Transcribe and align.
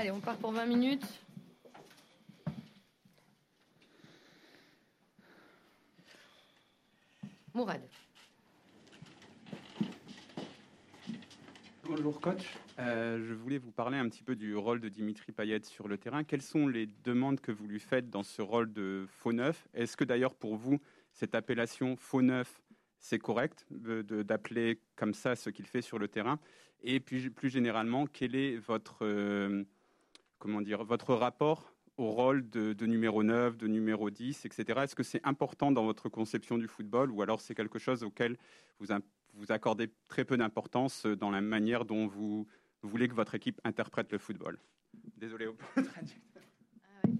Allez, 0.00 0.12
on 0.12 0.20
part 0.20 0.38
pour 0.38 0.52
20 0.52 0.64
minutes. 0.64 1.04
Mourad. 7.52 7.82
Bonjour 11.84 12.18
coach, 12.18 12.56
euh, 12.78 13.22
je 13.28 13.34
voulais 13.34 13.58
vous 13.58 13.72
parler 13.72 13.98
un 13.98 14.08
petit 14.08 14.22
peu 14.22 14.34
du 14.36 14.56
rôle 14.56 14.80
de 14.80 14.88
Dimitri 14.88 15.32
Payet 15.32 15.64
sur 15.64 15.86
le 15.86 15.98
terrain. 15.98 16.24
Quelles 16.24 16.40
sont 16.40 16.66
les 16.66 16.86
demandes 17.04 17.38
que 17.38 17.52
vous 17.52 17.66
lui 17.66 17.78
faites 17.78 18.08
dans 18.08 18.22
ce 18.22 18.40
rôle 18.40 18.72
de 18.72 19.04
faux 19.06 19.34
neuf? 19.34 19.68
Est-ce 19.74 19.98
que 19.98 20.04
d'ailleurs 20.04 20.34
pour 20.34 20.56
vous, 20.56 20.80
cette 21.12 21.34
appellation 21.34 21.94
faux 21.96 22.22
neuf, 22.22 22.62
c'est 23.00 23.18
correct 23.18 23.66
d'appeler 23.68 24.80
comme 24.96 25.12
ça 25.12 25.36
ce 25.36 25.50
qu'il 25.50 25.66
fait 25.66 25.82
sur 25.82 25.98
le 25.98 26.08
terrain? 26.08 26.40
Et 26.82 27.00
puis 27.00 27.28
plus 27.28 27.50
généralement, 27.50 28.06
quel 28.06 28.34
est 28.34 28.56
votre, 28.56 29.04
euh, 29.04 29.64
comment 30.40 30.60
dire, 30.60 30.82
votre 30.82 31.14
rapport 31.14 31.72
au 31.96 32.10
rôle 32.10 32.48
de, 32.50 32.72
de, 32.72 32.86
numéro 32.86 33.22
9, 33.22 33.56
de 33.56 33.68
numéro 33.68 34.10
10, 34.10 34.46
etc. 34.46 34.80
Est-ce 34.82 34.96
que 34.96 35.02
c'est 35.02 35.24
important 35.24 35.70
dans 35.70 35.84
votre 35.84 36.08
conception 36.08 36.58
du 36.58 36.66
football 36.66 37.10
ou 37.12 37.22
alors 37.22 37.40
c'est 37.40 37.54
quelque 37.54 37.78
chose 37.78 38.02
auquel 38.02 38.36
vous, 38.80 38.86
vous 39.34 39.52
accordez 39.52 39.90
très 40.08 40.24
peu 40.24 40.36
d'importance 40.36 41.06
dans 41.06 41.30
la 41.30 41.42
manière 41.42 41.84
dont 41.84 42.06
vous, 42.06 42.48
voulez 42.82 43.06
que 43.06 43.14
votre 43.14 43.34
équipe 43.34 43.60
interprète 43.64 44.10
le 44.10 44.18
football? 44.18 44.58
Désolé 45.16 45.44
le 45.44 45.84
traducteur. 45.84 46.42
Ah 46.82 47.08
oui. 47.08 47.18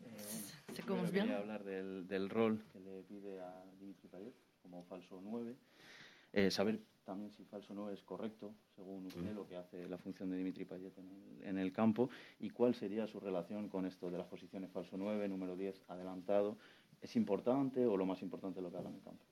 Ça 0.74 0.82
commence 0.82 1.12
bien. 1.12 1.28
hablar 1.30 1.62
del, 1.62 2.06
del 2.06 2.28
rol 2.32 2.58
que 2.72 2.78
le 2.78 3.02
pide 3.02 3.38
a 3.38 3.64
Dimitri 3.78 4.08
Payet 4.08 4.32
como 4.62 4.82
falso 4.82 5.20
9. 5.20 5.54
Eh, 6.32 6.50
saber 6.50 6.80
también 7.04 7.30
si 7.32 7.44
falso 7.44 7.74
9 7.74 7.94
es 7.94 8.02
correcto, 8.02 8.54
según 8.76 9.06
usted, 9.06 9.34
lo 9.34 9.46
que 9.46 9.56
hace 9.56 9.88
la 9.88 9.98
función 9.98 10.30
de 10.30 10.36
Dimitri 10.36 10.64
Payet 10.64 10.96
en 10.96 11.08
el, 11.08 11.48
en 11.48 11.58
el 11.58 11.72
campo, 11.72 12.08
y 12.38 12.50
cuál 12.50 12.74
sería 12.74 13.06
su 13.06 13.18
relación 13.18 13.68
con 13.68 13.84
esto 13.84 14.10
de 14.10 14.18
las 14.18 14.26
posiciones 14.26 14.70
falso 14.70 14.96
9, 14.96 15.28
número 15.28 15.56
10 15.56 15.82
adelantado. 15.88 16.56
¿Es 17.02 17.16
importante 17.16 17.84
o 17.86 17.96
lo 17.96 18.06
más 18.06 18.22
importante 18.22 18.60
es 18.60 18.62
lo 18.62 18.70
que 18.70 18.76
haga 18.76 18.90
en 18.90 18.94
el 18.94 19.02
campo? 19.02 19.24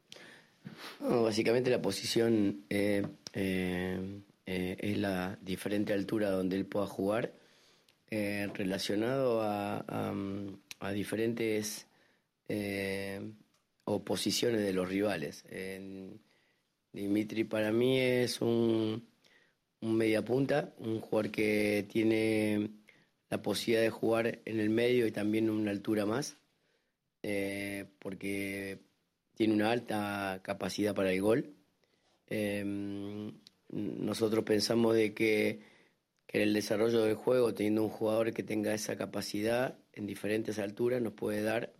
básicamente 1.00 1.70
la 1.70 1.80
posición 1.80 2.64
eh, 2.68 3.06
eh, 3.32 4.20
eh, 4.46 4.76
es 4.78 4.98
la 4.98 5.38
diferente 5.40 5.92
altura 5.92 6.30
donde 6.30 6.56
él 6.56 6.66
pueda 6.66 6.86
jugar 6.86 7.32
relacionado 8.10 9.42
a, 9.42 9.84
a, 10.80 10.92
diferentes 10.92 11.86
oposiciones 13.84 14.62
de 14.62 14.72
los 14.72 14.88
rivales. 14.88 15.44
Dimitri 16.92 17.44
para 17.44 17.72
mí 17.72 17.98
es 17.98 18.40
un, 18.40 19.06
un 19.80 19.96
mediapunta, 19.96 20.74
un 20.78 21.00
jugador 21.00 21.30
que 21.30 21.86
tiene 21.88 22.70
la 23.30 23.42
posibilidad 23.42 23.82
de 23.82 23.90
jugar 23.90 24.40
en 24.44 24.60
el 24.60 24.70
medio 24.70 25.06
y 25.06 25.12
también 25.12 25.50
una 25.50 25.70
altura 25.70 26.06
más, 26.06 26.38
porque 28.00 28.78
tiene 29.34 29.54
una 29.54 29.70
alta 29.70 30.40
capacidad 30.42 30.94
para 30.94 31.12
el 31.12 31.20
gol. 31.20 31.54
Em, 32.26 33.32
nosotros 33.70 34.44
pensamos 34.44 34.94
de 34.94 35.14
que, 35.14 35.60
que, 36.26 36.42
el 36.42 36.52
desarrollo 36.54 37.02
del 37.02 37.14
juego, 37.14 37.54
teniendo 37.54 37.84
un 37.84 37.90
jugador 37.90 38.32
que 38.32 38.42
tenga 38.42 38.74
esa 38.74 38.96
capacidad 38.96 39.78
en 39.92 40.06
diferentes 40.06 40.58
alturas, 40.58 41.00
nos 41.00 41.12
puede 41.12 41.42
dar 41.42 41.72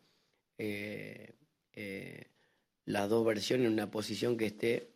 eh, 0.58 1.34
eh, 1.72 2.26
las 2.84 3.08
dos 3.08 3.26
versiones 3.26 3.66
en 3.66 3.72
una 3.72 3.90
posición 3.90 4.36
que 4.36 4.46
esté 4.46 4.90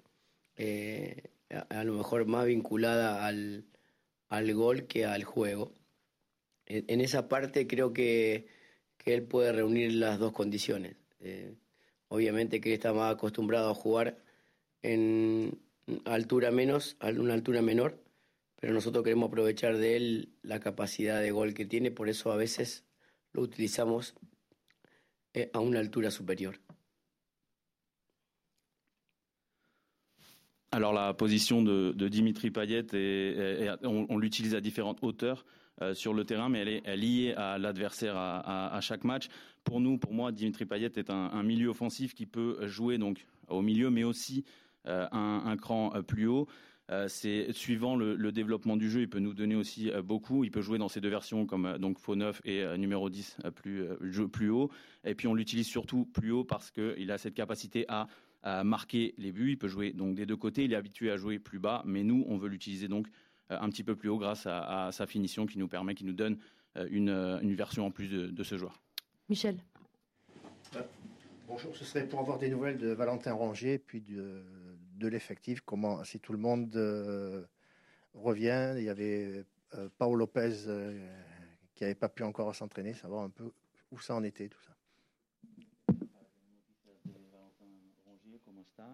eh, 0.56 1.30
a, 1.68 1.84
lo 1.84 1.94
mejor 1.94 2.26
más 2.26 2.46
vinculada 2.46 3.26
al, 3.26 3.64
al, 4.28 4.54
gol 4.54 4.86
que 4.86 5.04
al 5.06 5.24
juego. 5.24 5.72
En, 6.66 7.00
esa 7.00 7.28
parte 7.28 7.66
creo 7.66 7.92
que, 7.92 8.46
que, 8.98 9.14
él 9.14 9.22
puede 9.24 9.52
reunir 9.52 9.92
las 9.92 10.18
dos 10.18 10.32
condiciones. 10.32 10.96
Obviamente 12.08 12.60
que 12.60 12.74
está 12.74 12.92
más 12.92 13.14
acostumbrado 13.14 13.70
a 13.70 13.74
jugar 13.74 14.18
en 14.82 15.58
altura 16.04 16.50
menos, 16.50 16.96
a 17.00 17.08
una 17.08 17.34
altura 17.34 17.62
menor, 17.62 18.02
pero 18.60 18.72
nosotros 18.72 19.02
queremos 19.02 19.28
aprovechar 19.28 19.76
de 19.76 19.96
él 19.96 20.28
la 20.42 20.60
capacidad 20.60 21.20
de 21.20 21.30
gol 21.30 21.54
que 21.54 21.66
tiene, 21.66 21.90
por 21.90 22.08
eso 22.08 22.30
a 22.30 22.36
veces 22.36 22.84
lo 23.32 23.42
utilizamos 23.42 24.14
eh, 25.34 25.50
a 25.52 25.60
una 25.60 25.80
altura 25.80 26.10
supérieure. 26.10 26.60
Alors 30.74 30.94
la 30.94 31.12
position 31.12 31.62
de, 31.62 32.08
Dimitri 32.08 32.50
Payet, 32.50 32.86
est, 32.94 33.68
on, 33.84 34.16
l'utilise 34.16 34.54
à 34.54 34.60
différentes 34.60 34.98
hauteurs. 35.02 35.44
Euh, 35.80 35.94
sur 35.94 36.12
le 36.12 36.24
terrain, 36.24 36.50
mais 36.50 36.58
elle 36.60 36.68
est, 36.68 36.96
liée 36.96 37.34
à 37.34 37.56
l'adversaire 37.56 38.14
à, 38.16 38.78
chaque 38.82 39.04
match. 39.04 39.28
Pour 39.64 39.80
nous, 39.80 39.96
pour 39.96 40.12
moi, 40.12 40.30
Dimitri 40.30 40.66
Payet 40.66 40.92
est 40.96 41.08
un, 41.08 41.42
milieu 41.42 41.68
offensif 41.68 42.14
qui 42.14 42.26
peut 42.26 42.58
jouer 42.66 42.98
donc 42.98 43.26
au 43.48 43.62
milieu, 43.62 43.90
mais 43.90 44.04
aussi 44.04 44.44
euh, 44.86 45.06
un, 45.12 45.56
cran 45.56 45.92
euh, 45.94 46.02
plus 46.02 46.26
haut. 46.26 46.46
c'est 47.08 47.52
suivant 47.52 47.96
le, 47.96 48.32
développement 48.32 48.76
du 48.76 48.90
jeu, 48.90 49.00
il 49.00 49.08
peut 49.08 49.18
nous 49.18 49.32
donner 49.32 49.54
aussi 49.54 49.90
beaucoup. 50.04 50.44
Il 50.44 50.50
peut 50.50 50.60
jouer 50.60 50.76
dans 50.76 50.88
ces 50.88 51.00
deux 51.00 51.08
versions 51.08 51.46
comme 51.46 51.78
donc 51.78 51.98
faux 51.98 52.16
9 52.16 52.42
et 52.44 52.76
numéro 52.76 53.08
10 53.08 53.38
plus 53.54 53.88
plus 54.30 54.50
haut. 54.50 54.70
Et 55.04 55.14
puis 55.14 55.26
on 55.26 55.34
l'utilise 55.34 55.66
surtout 55.66 56.04
plus 56.04 56.32
haut 56.32 56.44
parce 56.44 56.70
qu'il 56.70 57.10
a 57.10 57.16
cette 57.16 57.34
capacité 57.34 57.86
à, 57.88 58.08
à, 58.42 58.64
marquer 58.64 59.14
les 59.18 59.32
buts. 59.32 59.50
Il 59.50 59.58
peut 59.58 59.68
jouer 59.68 59.92
donc 59.92 60.14
des 60.14 60.26
deux 60.26 60.36
côtés. 60.36 60.64
Il 60.64 60.72
est 60.72 60.76
habitué 60.76 61.10
à 61.10 61.16
jouer 61.16 61.38
plus 61.38 61.58
bas, 61.58 61.82
mais 61.84 62.02
nous 62.02 62.24
on 62.28 62.36
veut 62.36 62.48
l'utiliser 62.48 62.88
donc 62.88 63.06
Euh, 63.52 63.58
un 63.60 63.68
petit 63.70 63.84
peu 63.84 63.96
plus 63.96 64.08
haut 64.08 64.18
grâce 64.18 64.46
à, 64.46 64.86
à, 64.86 64.92
sa 64.92 65.06
finition 65.06 65.46
qui 65.46 65.58
nous 65.58 65.68
permet, 65.68 65.94
qui 65.94 66.04
nous 66.04 66.12
donne 66.12 66.38
euh, 66.76 66.86
une, 66.90 67.08
euh, 67.08 67.40
une 67.40 67.54
version 67.54 67.86
en 67.86 67.90
plus 67.90 68.08
de, 68.08 68.28
de 68.28 68.42
ce 68.42 68.56
joueur. 68.56 68.80
Michel. 69.28 69.56
bonjour, 71.46 71.74
ce 71.76 71.84
serait 71.84 72.06
pour 72.06 72.20
avoir 72.20 72.38
des 72.38 72.48
nouvelles 72.48 72.78
de 72.78 72.88
Valentin 72.88 73.32
Rongier, 73.32 73.78
puis 73.78 74.00
de, 74.00 74.42
de 74.94 75.08
l'effectif. 75.08 75.60
Comment, 75.60 76.04
si 76.04 76.20
tout 76.20 76.32
le 76.32 76.38
monde 76.38 76.74
euh, 76.76 77.44
revient, 78.14 78.74
il 78.76 78.84
y 78.84 78.88
avait 78.88 79.44
euh, 79.74 79.88
Paolo 79.98 80.16
Lopez 80.16 80.64
euh, 80.66 81.08
qui 81.74 81.84
n'avait 81.84 81.94
pas 81.94 82.08
pu 82.08 82.22
encore 82.22 82.54
s'entraîner, 82.54 82.94
savoir 82.94 83.24
un 83.24 83.30
peu 83.30 83.50
où 83.90 84.00
ça 84.00 84.14
en 84.14 84.22
était, 84.22 84.48
tout 84.48 84.62
ça. 84.62 84.72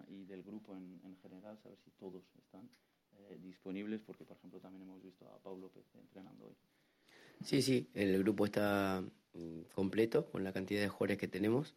Y 0.07 0.25
del 0.25 0.43
grupo 0.43 0.75
en, 0.75 0.99
en 1.03 1.15
general, 1.17 1.57
saber 1.57 1.77
si 1.83 1.91
todos 1.91 2.23
están 2.37 2.69
eh, 3.17 3.37
disponibles, 3.41 4.01
porque 4.01 4.25
por 4.25 4.37
ejemplo 4.37 4.59
también 4.59 4.83
hemos 4.83 5.01
visto 5.01 5.27
a 5.27 5.39
Paulo 5.39 5.61
López 5.63 5.85
entrenando 5.95 6.45
hoy. 6.45 6.55
Sí, 7.43 7.61
sí, 7.61 7.89
el 7.93 8.19
grupo 8.19 8.45
está 8.45 9.03
mm, 9.33 9.61
completo 9.73 10.29
con 10.29 10.43
la 10.43 10.51
cantidad 10.51 10.81
de 10.81 10.89
jugadores 10.89 11.17
que 11.17 11.27
tenemos. 11.27 11.75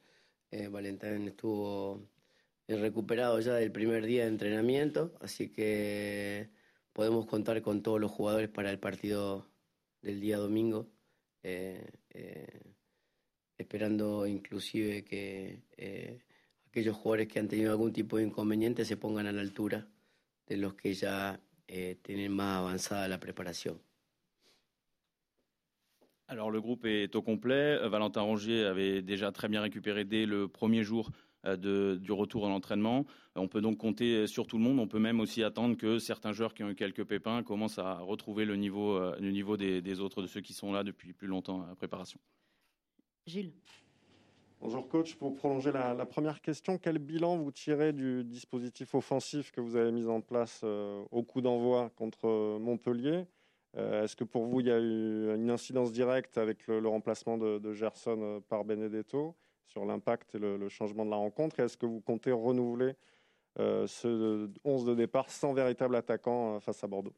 Eh, 0.50 0.68
Valentín 0.68 1.28
estuvo 1.28 2.02
eh, 2.66 2.76
recuperado 2.76 3.40
ya 3.40 3.54
del 3.54 3.72
primer 3.72 4.04
día 4.04 4.22
de 4.22 4.28
entrenamiento, 4.28 5.14
así 5.20 5.50
que 5.50 6.50
podemos 6.92 7.26
contar 7.26 7.62
con 7.62 7.82
todos 7.82 8.00
los 8.00 8.10
jugadores 8.10 8.48
para 8.48 8.70
el 8.70 8.78
partido 8.78 9.46
del 10.02 10.20
día 10.20 10.36
domingo, 10.36 10.90
eh, 11.42 11.90
eh, 12.10 12.60
esperando 13.56 14.26
inclusive 14.26 15.04
que 15.04 15.62
eh, 15.76 16.20
aquellos 16.72 16.96
jugadores 16.96 17.28
que 17.28 17.38
han 17.38 17.48
tenido 17.48 17.70
algún 17.70 17.92
tipo 17.92 18.16
de 18.16 18.24
inconveniente 18.24 18.86
se 18.86 18.96
pongan 18.96 19.26
a 19.26 19.32
la 19.32 19.42
altura 19.42 19.86
de 20.46 20.56
los 20.56 20.72
que 20.72 20.94
ya 20.94 21.38
eh, 21.68 21.98
tienen 22.02 22.32
más 22.32 22.60
avanzada 22.60 23.06
la 23.08 23.20
preparación. 23.20 23.78
Alors 26.28 26.50
le 26.50 26.62
groupe 26.62 26.86
est 26.86 27.14
au 27.14 27.20
complet. 27.20 27.76
Valentin 27.88 28.22
Rongier 28.22 28.64
avait 28.64 29.02
déjà 29.02 29.30
très 29.32 29.48
bien 29.48 29.60
récupéré 29.60 30.06
dès 30.06 30.24
le 30.24 30.48
premier 30.48 30.82
jour 30.82 31.10
euh, 31.44 31.56
de, 31.56 31.98
du 32.00 32.10
retour 32.10 32.46
à 32.46 32.48
l'entraînement. 32.48 33.04
On 33.34 33.48
peut 33.48 33.60
donc 33.60 33.76
compter 33.76 34.26
sur 34.26 34.46
tout 34.46 34.56
le 34.56 34.64
monde. 34.64 34.78
On 34.78 34.88
peut 34.88 34.98
même 34.98 35.20
aussi 35.20 35.44
attendre 35.44 35.76
que 35.76 35.98
certains 35.98 36.32
joueurs 36.32 36.54
qui 36.54 36.64
ont 36.64 36.70
eu 36.70 36.74
quelques 36.74 37.04
pépins 37.04 37.42
commencent 37.42 37.78
à 37.78 37.98
retrouver 37.98 38.46
le 38.46 38.56
niveau, 38.56 38.96
euh, 38.96 39.14
le 39.20 39.30
niveau 39.30 39.58
des, 39.58 39.82
des 39.82 40.00
autres, 40.00 40.22
de 40.22 40.26
ceux 40.26 40.40
qui 40.40 40.54
sont 40.54 40.72
là 40.72 40.84
depuis 40.84 41.12
plus 41.12 41.28
longtemps 41.28 41.64
à 41.64 41.66
la 41.66 41.74
préparation. 41.74 42.18
Gilles. 43.26 43.52
Bonjour 44.62 44.86
coach, 44.86 45.16
pour 45.16 45.34
prolonger 45.34 45.72
la, 45.72 46.06
première 46.06 46.40
question, 46.40 46.78
quel 46.78 46.98
bilan 46.98 47.36
vous 47.36 47.50
tirez 47.50 47.92
du 47.92 48.22
dispositif 48.22 48.94
offensif 48.94 49.50
que 49.50 49.60
vous 49.60 49.74
avez 49.74 49.90
mis 49.90 50.06
en 50.06 50.20
place 50.20 50.60
euh, 50.62 51.02
au 51.10 51.24
coup 51.24 51.40
d'envoi 51.40 51.90
contre 51.96 52.58
Montpellier? 52.60 53.26
Euh, 53.76 54.04
Est-ce 54.04 54.14
que 54.14 54.22
pour 54.22 54.46
vous 54.46 54.60
il 54.60 54.68
y 54.68 54.70
a 54.70 54.78
eu 54.78 55.34
une 55.34 55.50
incidence 55.50 55.90
directe 55.90 56.38
avec 56.38 56.68
le, 56.68 56.86
remplacement 56.86 57.38
de, 57.38 57.72
Gerson 57.72 58.20
euh, 58.22 58.38
par 58.38 58.64
Benedetto 58.64 59.34
sur 59.66 59.84
l'impact 59.84 60.36
et 60.36 60.38
le, 60.38 60.68
changement 60.68 61.04
de 61.04 61.10
la 61.10 61.16
rencontre? 61.16 61.58
Est-ce 61.58 61.76
que 61.76 61.86
vous 61.86 62.00
comptez 62.00 62.30
renouveler 62.30 62.94
ce 63.58 64.48
11 64.62 64.84
de 64.84 64.94
départ 64.94 65.28
sans 65.28 65.54
véritable 65.54 65.96
attaquant 65.96 66.60
face 66.60 66.84
à 66.84 66.86
Bordeaux? 66.86 67.14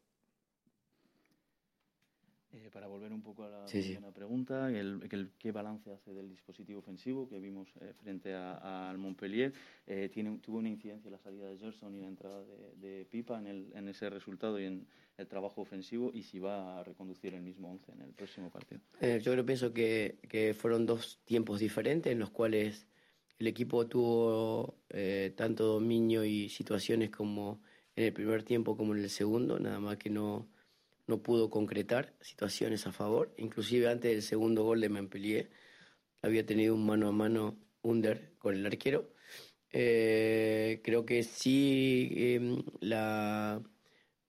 Eh, 2.55 2.69
para 2.71 2.87
volver 2.87 3.11
un 3.11 3.21
poco 3.21 3.43
a 3.43 3.49
la 3.49 3.65
primera 3.65 4.11
pregunta, 4.11 4.69
el, 4.69 5.31
¿qué 5.37 5.51
balance 5.51 5.91
hace 5.91 6.13
del 6.13 6.29
dispositivo 6.29 6.79
ofensivo 6.79 7.27
que 7.27 7.39
vimos 7.39 7.67
eh, 7.81 7.91
frente 8.01 8.33
al 8.33 8.97
Montpellier? 8.97 9.51
Eh, 9.85 10.09
tiene, 10.13 10.37
¿Tuvo 10.37 10.59
una 10.59 10.69
incidencia 10.69 11.11
la 11.11 11.17
salida 11.17 11.47
de 11.47 11.57
Gerson 11.57 11.95
y 11.95 12.01
la 12.01 12.07
entrada 12.07 12.43
de, 12.77 13.05
Pipa 13.09 13.39
en, 13.39 13.87
ese 13.89 14.09
resultado 14.09 14.59
y 14.59 14.65
en 14.65 14.87
el 15.17 15.27
trabajo 15.27 15.61
ofensivo? 15.61 16.11
¿Y 16.13 16.23
si 16.23 16.39
va 16.39 16.79
a 16.79 16.83
reconducir 16.83 17.33
el 17.33 17.41
mismo 17.41 17.69
11 17.71 17.91
en 17.91 18.01
el 18.01 18.13
próximo 18.13 18.49
partido? 18.49 18.79
yo 19.01 19.31
creo 19.31 19.45
pienso 19.45 19.73
que, 19.73 20.19
que, 20.29 20.53
fueron 20.53 20.85
dos 20.85 21.19
tiempos 21.25 21.59
diferentes 21.59 22.11
en 22.11 22.19
los 22.19 22.29
cuales 22.29 22.87
el 23.37 23.47
equipo 23.47 23.85
tuvo 23.87 24.77
tanto 25.35 25.65
dominio 25.65 26.23
y 26.23 26.47
situaciones 26.47 27.09
como 27.09 27.59
en 27.97 28.05
el 28.05 28.13
primer 28.13 28.43
tiempo 28.43 28.77
como 28.77 28.95
en 28.95 29.03
el 29.03 29.09
segundo, 29.09 29.59
nada 29.59 29.79
más 29.79 29.97
que 29.97 30.09
no 30.09 30.54
no 31.07 31.21
pudo 31.21 31.49
concretar 31.49 32.13
situaciones 32.21 32.87
a 32.87 32.91
favor. 32.91 33.33
Inclusive 33.37 33.89
antes 33.89 34.11
del 34.11 34.21
segundo 34.21 34.63
gol 34.63 34.81
de 34.81 34.89
Montpellier 34.89 35.49
había 36.21 36.45
tenido 36.45 36.75
un 36.75 36.85
mano 36.85 37.07
a 37.07 37.11
mano 37.11 37.57
under 37.81 38.33
con 38.37 38.55
el 38.55 38.65
arquero. 38.65 39.13
Eh, 39.71 40.81
creo 40.83 41.05
que 41.05 41.23
sí 41.23 42.09
em, 42.15 42.63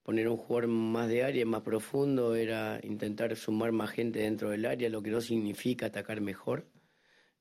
poner 0.03 0.27
un 0.29 0.37
jugador 0.37 0.67
más 0.67 1.07
de 1.09 1.23
área, 1.23 1.45
más 1.45 1.61
profundo, 1.61 2.35
era 2.35 2.79
intentar 2.83 3.35
sumar 3.35 3.71
más 3.71 3.91
gente 3.91 4.19
dentro 4.19 4.49
del 4.49 4.65
área, 4.65 4.89
lo 4.89 5.01
que 5.01 5.11
no 5.11 5.21
significa 5.21 5.87
atacar 5.87 6.21
mejor. 6.21 6.67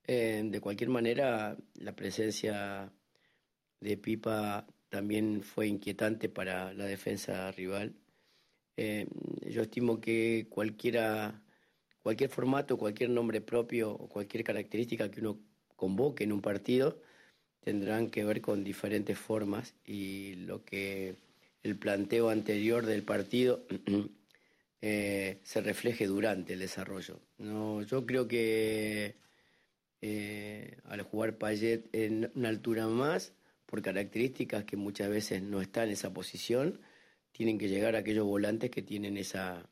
Eh, 0.04 0.42
de 0.44 0.60
cualquier 0.60 0.90
manera, 0.90 1.56
la 1.74 1.94
presencia 1.96 2.92
de 3.80 3.96
Pipa 3.96 4.66
también 4.88 5.42
fue 5.42 5.66
inquietante 5.66 6.28
para 6.28 6.72
la 6.72 6.86
defensa 6.86 7.50
rival 7.52 7.96
eh, 8.76 9.06
yo 9.48 9.62
estimo 9.62 10.00
que 10.00 10.46
cualquiera, 10.50 11.42
cualquier 12.02 12.30
formato, 12.30 12.76
cualquier 12.76 13.10
nombre 13.10 13.40
propio 13.40 13.92
o 13.92 14.08
cualquier 14.08 14.44
característica 14.44 15.10
que 15.10 15.20
uno 15.20 15.38
convoque 15.76 16.24
en 16.24 16.32
un 16.32 16.40
partido 16.40 17.00
tendrán 17.60 18.10
que 18.10 18.24
ver 18.24 18.40
con 18.40 18.62
diferentes 18.62 19.18
formas 19.18 19.74
y 19.84 20.34
lo 20.36 20.64
que 20.64 21.16
el 21.64 21.76
planteo 21.76 22.30
anterior 22.30 22.86
del 22.86 23.02
partido 23.02 23.66
eh, 24.80 25.40
se 25.42 25.60
refleje 25.60 26.06
durante 26.06 26.52
el 26.52 26.60
desarrollo. 26.60 27.20
No, 27.38 27.82
yo 27.82 28.06
creo 28.06 28.28
que 28.28 29.16
eh, 30.00 30.76
al 30.84 31.02
jugar 31.02 31.38
Payet 31.38 31.88
en 31.92 32.30
una 32.36 32.50
altura 32.50 32.86
más, 32.86 33.32
por 33.66 33.82
características 33.82 34.64
que 34.64 34.76
muchas 34.76 35.10
veces 35.10 35.42
no 35.42 35.60
está 35.60 35.82
en 35.82 35.90
esa 35.90 36.14
posición, 36.14 36.78
tienen 37.36 37.58
que 37.58 37.68
llegar 37.68 37.96
aquellos 37.96 38.24
volantes 38.24 38.70
que 38.70 38.80
tienen 38.80 39.18
esa, 39.18 39.68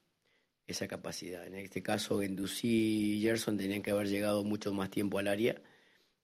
esa 0.67 0.87
capacidad. 0.87 1.47
En 1.47 1.55
este 1.55 1.83
caso, 1.83 2.21
Endusí 2.21 3.15
y 3.15 3.23
Gerson 3.23 3.57
tenían 3.57 3.81
que 3.81 3.91
haber 3.91 4.07
llegado 4.09 4.45
mucho 4.45 4.75
más 4.75 4.91
tiempo 4.91 5.19
al 5.19 5.29
área, 5.29 5.63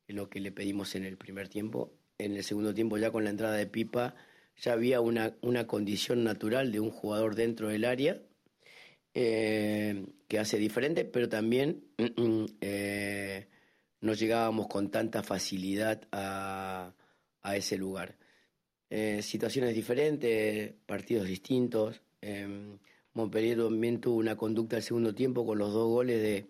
en 0.07 0.17
lo 0.17 0.29
que 0.29 0.39
le 0.41 0.53
pedimos 0.53 0.95
en 0.97 1.07
el 1.07 1.17
primer 1.17 1.49
tiempo. 1.49 1.95
En 2.19 2.37
el 2.37 2.45
segundo 2.45 2.75
tiempo, 2.75 2.99
ya 2.99 3.11
con 3.11 3.25
la 3.25 3.31
entrada 3.31 3.55
de 3.57 3.67
Pipa, 3.67 4.17
ya 4.59 4.75
había 4.75 5.01
una, 5.01 5.35
una 5.41 5.67
condición 5.67 6.25
natural 6.25 6.73
de 6.73 6.81
un 6.81 6.91
jugador 6.91 7.35
dentro 7.35 7.69
del 7.69 7.87
área 7.87 8.21
eh, 9.15 10.05
que 10.29 10.39
hace 10.39 10.59
diferente, 10.59 11.07
pero 11.07 11.31
también 11.31 11.85
eh, 12.61 13.49
no 14.03 14.13
llegábamos 14.13 14.69
con 14.69 14.91
tanta 14.91 15.23
facilidad 15.23 16.03
a, 16.13 16.93
a 17.41 17.57
ese 17.57 17.79
lugar. 17.79 18.20
Eh, 18.91 19.23
situaciones 19.23 19.75
diferentes, 19.75 20.75
partidos 20.85 21.27
distintos. 21.29 22.03
Eh, 22.21 22.77
Montpellier 23.15 23.59
también 23.59 24.01
tuvo 24.01 24.17
una 24.17 24.37
conducta 24.37 24.77
al 24.77 24.83
segundo 24.83 25.15
tiempo 25.15 25.47
con 25.47 25.59
los 25.59 25.73
dos 25.73 25.87
goles 25.89 26.21
de 26.21 26.47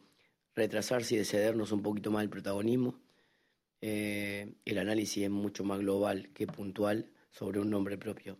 retrasarse 0.54 1.14
y 1.14 1.18
de 1.18 1.24
cedernos 1.24 1.72
un 1.72 1.82
poquito 1.82 2.10
más 2.10 2.22
el 2.22 2.30
protagonismo. 2.30 2.98
Eh, 3.82 4.54
el 4.64 4.78
análisis 4.78 5.24
es 5.24 5.30
mucho 5.30 5.64
más 5.64 5.80
global 5.80 6.30
que 6.34 6.46
puntual 6.46 7.10
sobre 7.30 7.60
un 7.60 7.70
nombre 7.70 7.98
propio. 7.98 8.38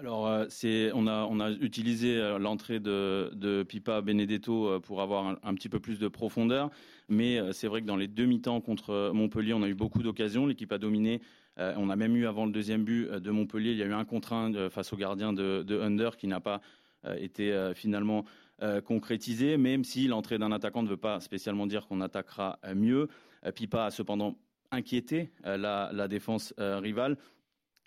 Alors, 0.00 0.28
euh, 0.28 0.46
c'est, 0.48 0.92
on, 0.92 1.08
a, 1.08 1.26
on 1.28 1.40
a 1.40 1.50
utilisé 1.50 2.18
euh, 2.18 2.38
l'entrée 2.38 2.78
de, 2.78 3.32
de, 3.34 3.64
Pipa 3.64 4.00
Benedetto 4.00 4.68
euh, 4.68 4.78
pour 4.78 5.02
avoir 5.02 5.36
un, 5.42 5.54
petit 5.54 5.68
peu 5.68 5.80
plus 5.80 5.98
de 5.98 6.06
profondeur, 6.06 6.70
mais 7.08 7.40
c'est 7.52 7.68
vrai 7.68 7.80
que 7.80 7.86
dans 7.86 7.96
les 7.96 8.08
demi-temps 8.08 8.60
contre 8.60 9.10
Montpellier, 9.14 9.54
on 9.54 9.62
a 9.62 9.68
eu 9.68 9.74
beaucoup 9.74 10.02
d'occasions. 10.02 10.46
L'équipe 10.46 10.72
a 10.72 10.78
dominé. 10.78 11.20
on 11.56 11.90
a 11.90 11.96
même 11.96 12.16
eu 12.16 12.26
avant 12.26 12.46
le 12.46 12.52
deuxième 12.52 12.84
but 12.84 13.08
de 13.10 13.30
Montpellier, 13.30 13.72
il 13.72 13.78
y 13.78 13.82
a 13.82 13.86
eu 13.86 13.92
un 13.92 14.04
contre 14.04 14.32
un 14.32 14.70
face 14.70 14.92
au 14.92 14.96
gardien 14.96 15.32
de, 15.32 15.62
de 15.62 15.80
Under 15.80 16.16
qui 16.16 16.26
n'a 16.26 16.40
pas 16.40 16.60
été 17.18 17.72
finalement 17.74 18.24
concrétisé, 18.84 19.56
même 19.56 19.84
si 19.84 20.06
l'entrée 20.08 20.38
d'un 20.38 20.52
attaquant 20.52 20.82
ne 20.82 20.88
veut 20.88 20.96
pas 20.96 21.20
spécialement 21.20 21.66
dire 21.66 21.86
qu'on 21.86 22.00
attaquera 22.00 22.58
mieux. 22.74 23.08
Pipa 23.54 23.86
a 23.86 23.90
cependant 23.90 24.36
inquiété 24.70 25.30
la 25.44 26.08
défense 26.08 26.54
rivale. 26.58 27.16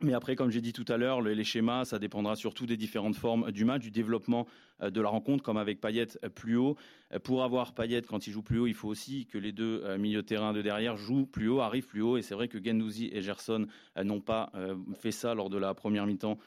Mais 0.04 0.14
après, 0.14 0.36
comme 0.36 0.50
j'ai 0.50 0.62
dit 0.62 0.74
tout 0.74 0.86
à 0.88 0.98
l'heure, 0.98 1.22
les 1.22 1.44
schémas, 1.44 1.86
ça 1.86 2.00
dépendra 2.00 2.36
surtout 2.36 2.66
des 2.66 2.78
différentes 2.78 3.16
formes 3.16 3.52
du 3.52 3.66
match, 3.66 3.84
du 3.84 3.92
développement 3.92 4.48
euh, 4.82 4.90
de 4.90 5.00
la 5.00 5.10
rencontre, 5.10 5.44
comme 5.44 5.58
avec 5.58 5.80
Payet 5.80 6.08
euh, 6.24 6.30
plus 6.30 6.58
haut. 6.58 6.76
Euh, 7.14 7.20
pour 7.20 7.44
avoir 7.44 7.74
Payet 7.74 8.02
quand 8.02 8.26
il 8.26 8.34
joue 8.34 8.42
plus 8.42 8.58
haut, 8.60 8.66
il 8.66 8.74
faut 8.74 8.88
aussi 8.88 9.28
que 9.28 9.38
les 9.38 9.52
deux 9.52 9.98
milieux 9.98 10.24
de 10.24 10.28
terrain 10.28 10.54
de 10.54 10.62
derrière 10.62 10.98
jouent 10.98 11.28
plus 11.28 11.50
haut, 11.50 11.60
arrivent 11.60 11.86
plus 11.86 12.02
haut. 12.02 12.18
Et 12.18 12.24
c'est 12.24 12.34
vrai 12.34 12.48
que 12.48 12.64
Gendouzi 12.64 13.10
et 13.14 13.22
Gerson 13.22 13.68
n'ont 14.04 14.22
pas 14.22 14.52
fait 15.00 15.12
ça 15.12 15.36
lors 15.36 15.50
de 15.50 15.58
la 15.58 15.74
première 15.74 16.08
mi-temps 16.08 16.38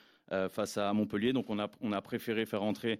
face 0.50 0.78
à 0.78 0.92
Montpellier. 0.92 1.32
Donc 1.32 1.50
on 1.50 1.58
a, 1.58 1.68
on 1.80 1.92
a 1.92 2.00
préféré 2.00 2.46
faire 2.46 2.60
rentrer 2.60 2.98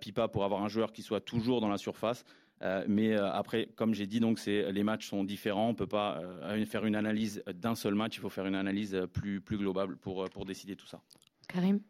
Pipa 0.00 0.28
pour 0.28 0.44
avoir 0.44 0.62
un 0.62 0.68
joueur 0.68 0.92
qui 0.92 1.02
soit 1.02 1.20
toujours 1.20 1.60
dans 1.60 1.68
la 1.68 1.78
surface. 1.78 2.24
Euh, 2.62 2.84
mais 2.88 3.14
euh, 3.14 3.30
après, 3.30 3.68
comme 3.76 3.94
j'ai 3.94 4.06
dit, 4.06 4.20
donc 4.20 4.44
les 4.44 4.82
matchs 4.82 5.08
sont 5.08 5.24
différents. 5.24 5.68
On 5.68 5.72
ne 5.72 5.76
peut 5.76 5.86
pas 5.86 6.20
euh, 6.20 6.64
faire 6.66 6.84
une 6.84 6.96
analyse 6.96 7.42
d'un 7.54 7.74
seul 7.74 7.94
match. 7.94 8.16
Il 8.16 8.20
faut 8.20 8.30
faire 8.30 8.46
une 8.46 8.54
analyse 8.54 8.98
plus, 9.12 9.40
plus 9.40 9.58
globale 9.58 9.96
pour, 9.96 10.28
pour 10.30 10.44
décider 10.44 10.76
tout 10.76 10.86
ça. 10.86 11.00
Karim 11.48 11.80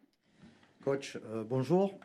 Coach, 0.83 1.17
bonjour. 1.49 1.99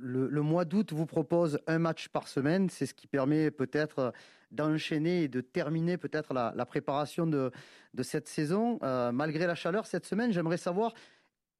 Le, 0.00 0.42
mois 0.42 0.64
d'août 0.64 0.92
vous 0.92 1.06
propose 1.06 1.58
un 1.66 1.78
match 1.78 2.08
par 2.08 2.28
semaine. 2.28 2.68
C'est 2.68 2.86
ce 2.86 2.94
qui 2.94 3.06
permet 3.06 3.50
peut-être 3.50 4.12
d'enchaîner 4.50 5.22
et 5.22 5.28
de 5.28 5.40
terminer 5.40 5.96
peut-être 5.96 6.34
la, 6.34 6.52
la, 6.54 6.66
préparation 6.66 7.26
de, 7.26 7.50
de 7.94 8.02
cette 8.02 8.28
saison. 8.28 8.78
malgré 9.12 9.46
la 9.46 9.54
chaleur 9.54 9.86
cette 9.86 10.06
semaine, 10.06 10.32
j'aimerais 10.32 10.58
savoir 10.58 10.94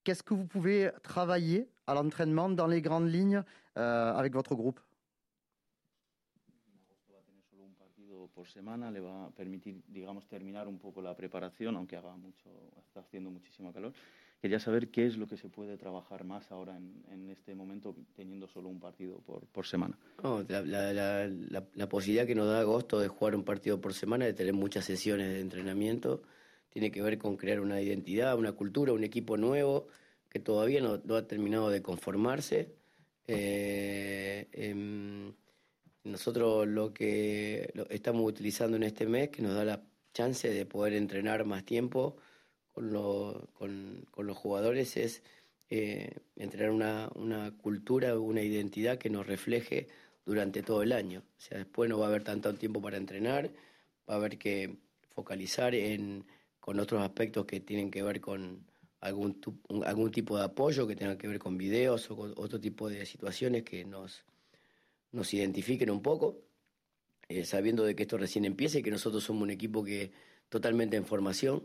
qu'est-ce 0.04 0.22
que 0.22 0.34
vous 0.34 0.46
pouvez 0.46 0.90
travailler 1.02 1.68
à 1.86 1.94
l'entraînement 1.94 2.48
dans 2.48 2.66
les 2.66 2.82
grandes 2.82 3.10
lignes 3.10 3.42
avec 3.74 4.34
votre 4.34 4.54
groupe? 4.54 4.80
Por 8.34 8.48
semana 8.48 8.90
le 8.90 9.00
va 9.00 9.26
a 9.26 9.30
permitir, 9.30 9.82
digamos, 9.88 10.26
terminar 10.26 10.68
un 10.68 10.78
poco 10.78 11.02
la 11.02 11.14
preparación, 11.14 11.76
aunque 11.76 11.96
haga 11.96 12.16
mucho, 12.16 12.50
está 12.78 13.00
haciendo 13.00 13.30
muchísima 13.30 13.72
calor. 13.72 13.92
Quería 14.40 14.58
saber 14.58 14.88
qué 14.88 15.06
es 15.06 15.16
lo 15.16 15.28
que 15.28 15.36
se 15.36 15.48
puede 15.48 15.76
trabajar 15.76 16.24
más 16.24 16.50
ahora 16.50 16.76
en, 16.76 17.30
este 17.30 17.54
momento, 17.54 17.94
teniendo 18.16 18.48
solo 18.48 18.68
un 18.68 18.80
partido 18.80 19.20
por, 19.20 19.66
semana. 19.66 19.96
la, 20.48 21.28
la, 21.74 21.88
posibilidad 21.88 22.26
que 22.26 22.34
nos 22.34 22.48
da 22.48 22.58
agosto 22.58 22.98
de 22.98 23.06
jugar 23.06 23.36
un 23.36 23.44
partido 23.44 23.80
por 23.80 23.94
semana, 23.94 24.24
de 24.24 24.32
tener 24.32 24.52
muchas 24.52 24.84
sesiones 24.84 25.28
de 25.28 25.40
entrenamiento, 25.40 26.22
tiene 26.70 26.90
que 26.90 27.02
ver 27.02 27.18
con 27.18 27.36
crear 27.36 27.60
una 27.60 27.80
identidad, 27.80 28.36
una 28.36 28.50
cultura, 28.52 28.92
un 28.92 29.04
equipo 29.04 29.36
nuevo 29.36 29.86
que 30.28 30.40
todavía 30.40 30.80
no, 30.80 30.94
ha 31.14 31.26
terminado 31.28 31.70
de 31.70 31.82
conformarse. 31.82 32.74
Eh, 33.28 34.48
eh, 34.50 35.32
nosotros 36.04 36.66
lo 36.66 36.92
que 36.92 37.72
estamos 37.90 38.26
utilizando 38.26 38.76
en 38.76 38.82
este 38.82 39.06
mes, 39.06 39.30
que 39.30 39.42
nos 39.42 39.54
da 39.54 39.64
la 39.64 39.82
chance 40.12 40.48
de 40.48 40.66
poder 40.66 40.94
entrenar 40.94 41.44
más 41.44 41.64
tiempo 41.64 42.16
con, 42.72 42.90
con, 43.54 44.26
los 44.26 44.36
jugadores, 44.36 44.96
es 44.96 45.22
eh, 45.70 46.16
entrenar 46.36 46.70
una, 46.70 47.10
una 47.14 47.56
cultura, 47.56 48.18
una 48.18 48.42
identidad 48.42 48.98
que 48.98 49.10
nos 49.10 49.26
refleje 49.26 49.88
durante 50.24 50.62
todo 50.62 50.82
el 50.82 50.92
año. 50.92 51.20
O 51.20 51.40
sea, 51.40 51.58
después 51.58 51.88
no 51.88 51.98
va 51.98 52.06
a 52.06 52.08
haber 52.08 52.24
tanto 52.24 52.52
tiempo 52.54 52.80
para 52.80 52.96
entrenar, 52.96 53.50
va 54.08 54.14
a 54.14 54.16
haber 54.16 54.38
que 54.38 54.76
focalizar 55.10 55.74
en, 55.74 56.24
con 56.60 56.78
otros 56.80 57.02
aspectos 57.02 57.46
que 57.46 57.60
tienen 57.60 57.90
que 57.90 58.02
ver 58.02 58.20
con 58.20 58.66
algún, 59.00 59.40
algún 59.84 60.10
tipo 60.10 60.38
de 60.38 60.44
apoyo, 60.44 60.86
que 60.86 60.96
tenga 60.96 61.18
que 61.18 61.28
ver 61.28 61.38
con 61.38 61.58
videos 61.58 62.10
o 62.10 62.16
con 62.16 62.32
otro 62.36 62.60
tipo 62.60 62.88
de 62.88 63.04
situaciones 63.04 63.64
que 63.64 63.84
nos 63.84 64.24
nos 65.12 65.32
identifiquen 65.34 65.90
un 65.90 66.02
poco, 66.02 66.42
eh, 67.28 67.44
sabiendo 67.44 67.84
de 67.84 67.94
que 67.94 68.02
esto 68.02 68.18
recién 68.18 68.44
empieza 68.44 68.78
y 68.78 68.82
que 68.82 68.90
nosotros 68.90 69.22
somos 69.22 69.42
un 69.42 69.50
equipo 69.50 69.84
que 69.84 70.10
totalmente 70.48 70.96
en 70.96 71.06
formación, 71.06 71.62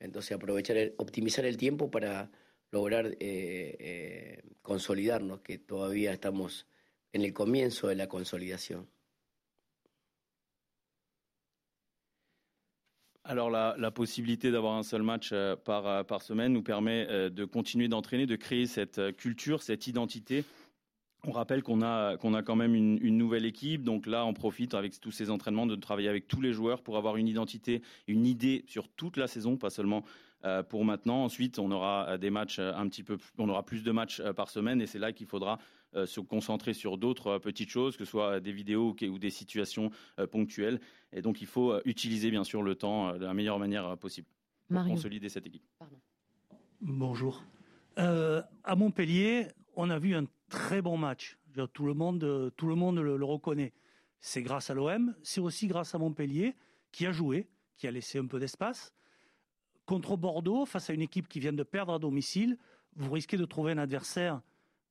entonces 0.00 0.32
aprovechar, 0.32 0.76
optimizar 0.98 1.44
el 1.44 1.56
tiempo 1.56 1.90
para 1.90 2.30
lograr 2.70 3.06
eh, 3.06 3.16
eh, 3.20 4.42
consolidarnos, 4.62 5.40
que 5.40 5.58
todavía 5.58 6.12
estamos 6.12 6.66
en 7.12 7.22
el 7.22 7.32
comienzo 7.32 7.88
de 7.88 7.94
la 7.94 8.08
consolidación. 8.08 8.88
alors 13.24 13.50
la, 13.50 13.74
la 13.76 13.90
possibilité 13.90 14.50
d'avoir 14.50 14.72
un 14.78 14.82
seul 14.82 15.02
match 15.02 15.34
par, 15.62 16.06
par 16.06 16.22
semaine 16.22 16.50
nous 16.50 16.62
permet 16.62 17.06
de 17.28 17.44
continuer 17.44 17.86
d'entraîner, 17.86 18.24
de 18.24 18.36
créer 18.36 18.66
cette 18.66 19.14
culture, 19.18 19.62
cette 19.62 19.86
identité 19.86 20.46
on 21.24 21.32
rappelle 21.32 21.62
qu'on 21.62 21.82
a, 21.82 22.16
qu'on 22.16 22.34
a 22.34 22.42
quand 22.42 22.56
même 22.56 22.74
une, 22.74 23.18
nouvelle 23.18 23.44
équipe, 23.44 23.82
donc 23.82 24.06
là 24.06 24.24
on 24.24 24.32
profite 24.32 24.74
avec 24.74 24.98
tous 25.00 25.10
ces 25.10 25.30
entraînements 25.30 25.66
de 25.66 25.74
travailler 25.74 26.08
avec 26.08 26.28
tous 26.28 26.40
les 26.40 26.52
joueurs 26.52 26.82
pour 26.82 26.96
avoir 26.96 27.16
une 27.16 27.26
identité, 27.26 27.82
une 28.06 28.26
idée 28.26 28.64
sur 28.66 28.88
toute 28.88 29.16
la 29.16 29.26
saison, 29.26 29.56
pas 29.56 29.70
seulement 29.70 30.04
euh, 30.44 30.62
pour 30.62 30.84
maintenant. 30.84 31.24
Ensuite, 31.24 31.58
on 31.58 31.72
aura 31.72 32.10
euh, 32.10 32.18
des 32.18 32.30
matchs 32.30 32.60
euh, 32.60 32.72
un 32.74 32.88
petit 32.88 33.02
peu, 33.02 33.18
on 33.38 33.48
aura 33.48 33.64
plus 33.64 33.82
de 33.82 33.90
matchs 33.90 34.22
par 34.36 34.50
semaine 34.50 34.80
et 34.80 34.86
c'est 34.86 35.00
là 35.00 35.12
qu'il 35.12 35.26
faudra 35.26 35.58
se 36.04 36.20
concentrer 36.20 36.74
sur 36.74 36.98
d'autres 36.98 37.38
petites 37.38 37.70
choses, 37.70 37.96
que 37.96 38.04
ce 38.04 38.10
soit 38.10 38.40
des 38.40 38.52
vidéos 38.52 38.94
ou 39.00 39.18
des 39.18 39.30
situations 39.30 39.90
ponctuelles. 40.30 40.80
Et 41.14 41.22
donc 41.22 41.40
il 41.40 41.46
faut 41.46 41.80
utiliser 41.86 42.30
bien 42.30 42.44
sûr 42.44 42.62
le 42.62 42.74
temps 42.74 43.14
de 43.14 43.24
la 43.24 43.32
meilleure 43.32 43.58
manière 43.58 43.96
possible 43.96 44.28
pour 44.68 44.84
consolider 44.84 45.30
cette 45.30 45.46
équipe. 45.46 45.62
Bonjour. 46.82 47.42
à 47.96 48.76
Montpellier, 48.76 49.46
on 49.76 49.88
a 49.88 49.98
vu 49.98 50.14
un 50.14 50.26
très 50.48 50.82
bon 50.82 50.96
match. 50.96 51.38
Tout 51.72 51.86
le 51.86 51.94
monde, 51.94 52.52
tout 52.56 52.66
le, 52.66 52.74
monde 52.74 52.98
le, 52.98 53.24
reconnaît. 53.24 53.72
C'est 54.20 54.42
grâce 54.42 54.70
à 54.70 54.74
l'OM, 54.74 55.14
c'est 55.22 55.40
aussi 55.40 55.66
grâce 55.66 55.94
à 55.94 55.98
Montpellier 55.98 56.54
qui 56.92 57.06
a 57.06 57.12
joué, 57.12 57.48
qui 57.76 57.86
a 57.86 57.90
laissé 57.90 58.18
un 58.18 58.26
peu 58.26 58.38
d'espace. 58.38 58.92
Contre 59.86 60.16
Bordeaux, 60.16 60.66
face 60.66 60.90
à 60.90 60.92
une 60.92 61.02
équipe 61.02 61.28
qui 61.28 61.40
vient 61.40 61.52
de 61.52 61.62
perdre 61.62 61.94
à 61.94 61.98
domicile, 61.98 62.58
vous 62.96 63.12
risquez 63.12 63.36
de 63.36 63.44
trouver 63.44 63.72
un 63.72 63.78
adversaire 63.78 64.42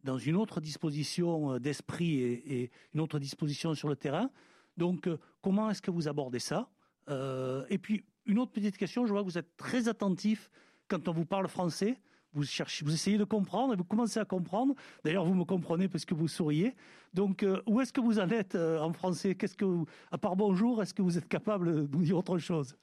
dans 0.03 0.17
une 0.17 0.35
autre 0.35 0.61
disposition 0.61 1.53
euh, 1.53 1.59
d'esprit 1.59 2.21
et, 2.21 2.71
une 2.93 3.01
autre 3.01 3.19
disposition 3.19 3.73
sur 3.73 3.89
le 3.89 3.95
terrain. 3.95 4.29
Donc, 4.77 5.07
euh, 5.07 5.17
comment 5.41 5.69
est-ce 5.69 5.81
que 5.81 5.91
vous 5.91 6.07
abordez 6.07 6.39
ça? 6.39 6.69
Euh, 7.09 7.65
Et 7.69 7.77
puis, 7.77 8.05
une 8.25 8.39
autre 8.39 8.51
petite 8.51 8.77
question, 8.77 9.05
je 9.05 9.11
vois 9.11 9.21
que 9.21 9.27
vous 9.27 9.37
êtes 9.37 9.55
très 9.57 9.87
attentif 9.87 10.49
quand 10.87 11.07
on 11.07 11.11
vous 11.11 11.25
parle 11.25 11.47
français 11.47 11.99
vous 12.37 12.43
cherchez, 12.43 12.85
vous 12.85 12.93
essayez 12.93 13.17
de 13.17 13.23
comprendre 13.23 13.73
et 13.73 13.75
vous 13.75 13.83
commencez 13.83 14.19
à 14.19 14.25
comprendre. 14.25 14.75
D'ailleurs, 15.03 15.25
vous 15.25 15.33
me 15.33 15.43
comprenez 15.43 15.87
parce 15.87 16.05
que 16.05 16.13
vous 16.13 16.27
souriez. 16.27 16.75
Donc, 17.13 17.41
euh, 17.41 17.61
où 17.65 17.81
est-ce 17.81 17.91
que 17.91 18.01
vous 18.01 18.19
en 18.19 18.29
êtes 18.29 18.55
euh, 18.55 18.79
en 18.79 18.93
français? 18.93 19.33
Qu'est-ce 19.33 19.57
que, 19.57 19.65
à 20.11 20.17
part 20.17 20.35
bonjour, 20.35 20.81
est-ce 20.81 20.93
que 20.93 21.01
vous 21.01 21.17
êtes 21.17 21.27
capable 21.27 21.87
de 21.87 21.97
nous 21.97 22.03
dire 22.03 22.17
autre 22.17 22.37
chose? 22.37 22.75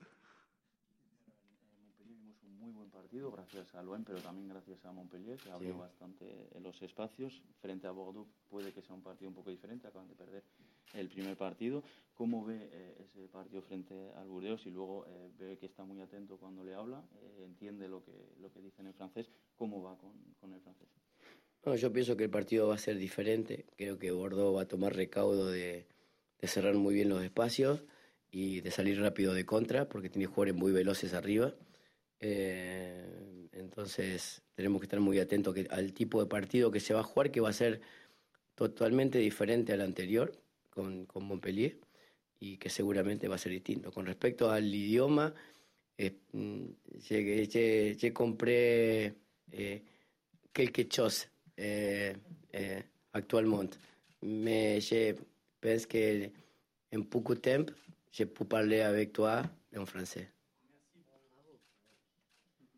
Gracias 3.31 3.75
a 3.75 3.83
Loen, 3.83 4.05
pero 4.05 4.19
también 4.21 4.49
gracias 4.49 4.85
a 4.85 4.93
Montpellier, 4.93 5.39
que 5.39 5.51
abrió 5.51 5.73
sí. 5.73 5.79
bastante 5.79 6.49
los 6.61 6.81
espacios. 6.83 7.43
Frente 7.61 7.87
a 7.87 7.91
Bordeaux 7.91 8.29
puede 8.49 8.73
que 8.73 8.83
sea 8.83 8.95
un 8.95 9.03
partido 9.03 9.29
un 9.29 9.35
poco 9.35 9.51
diferente, 9.51 9.87
acaban 9.87 10.09
de 10.09 10.15
perder 10.15 10.43
el 10.95 11.09
primer 11.09 11.37
partido. 11.37 11.83
¿Cómo 12.15 12.45
ve 12.45 12.71
eh, 12.73 13.05
ese 13.05 13.27
partido 13.29 13.63
frente 13.63 13.95
al 14.17 14.29
Burdeos? 14.29 14.65
Y 14.67 14.71
luego 14.71 15.05
eh, 15.07 15.31
ve 15.39 15.59
que 15.59 15.67
está 15.67 15.85
muy 15.85 16.01
atento 16.01 16.37
cuando 16.37 16.63
le 16.65 16.75
habla, 16.75 17.03
eh, 17.21 17.45
entiende 17.45 17.89
lo 17.89 18.05
que, 18.05 18.13
lo 18.41 18.53
que 18.53 18.61
dice 18.61 18.83
en 18.83 18.95
francés. 18.95 19.29
¿Cómo 19.57 19.83
va 19.83 19.97
con, 19.99 20.13
con 20.41 20.53
el 20.53 20.61
francés? 20.61 20.89
No, 21.65 21.75
yo 21.75 21.93
pienso 21.93 22.17
que 22.17 22.25
el 22.25 22.31
partido 22.31 22.69
va 22.69 22.75
a 22.75 22.79
ser 22.79 22.97
diferente. 22.97 23.67
Creo 23.77 23.99
que 23.99 24.13
Bordeaux 24.13 24.57
va 24.57 24.63
a 24.63 24.69
tomar 24.69 24.95
recaudo 24.95 25.51
de, 25.51 25.87
de 26.41 26.49
cerrar 26.49 26.75
muy 26.75 26.95
bien 26.95 27.09
los 27.09 27.23
espacios 27.23 27.85
y 28.31 28.61
de 28.61 28.71
salir 28.71 29.01
rápido 29.01 29.33
de 29.33 29.47
contra, 29.47 29.89
porque 29.89 30.11
tiene 30.11 30.27
jugadores 30.27 30.55
muy 30.55 30.73
veloces 30.73 31.15
arriba. 31.15 31.55
Eh, 32.27 33.49
entonces 33.53 34.41
tenemos 34.55 34.81
que 34.81 34.87
estar 34.87 34.99
muy 34.99 35.19
atentos 35.19 35.55
al 35.69 35.93
tipo 35.93 36.21
de 36.21 36.27
partido 36.27 36.71
que 36.71 36.81
se 36.81 36.95
va 36.95 37.01
a 37.01 37.03
jugar, 37.03 37.31
que 37.31 37.41
va 37.41 37.51
a 37.51 37.53
ser 37.53 37.83
totalmente 38.55 39.19
diferente 39.19 39.75
al 39.75 39.83
anterior 39.83 40.33
con, 40.71 41.05
con 41.05 41.25
Montpellier 41.25 41.79
y 42.41 42.57
que 42.57 42.71
seguramente 42.71 43.29
va 43.29 43.35
a 43.35 43.39
ser 43.39 43.53
distinto. 43.53 43.93
Con 43.93 44.07
respecto 44.07 44.51
al 44.51 44.75
idioma, 44.75 45.35
eh, 45.99 46.17
mm, 46.33 46.65
compré 48.15 49.15
eh, 49.53 49.83
quelques 50.51 50.89
choses 50.89 51.29
eh, 51.59 52.17
eh, 52.53 52.85
actualmente. 53.13 53.77
Mais 54.23 54.81
je 54.81 55.15
pense 55.61 55.87
que 55.87 56.31
en 56.91 57.01
de 57.01 57.35
temps, 57.35 57.75
je 58.13 58.25
peux 58.25 58.47
parler 58.47 58.81
avec 58.81 59.13
toi 59.13 59.43
en 59.77 59.85
français. 59.85 60.34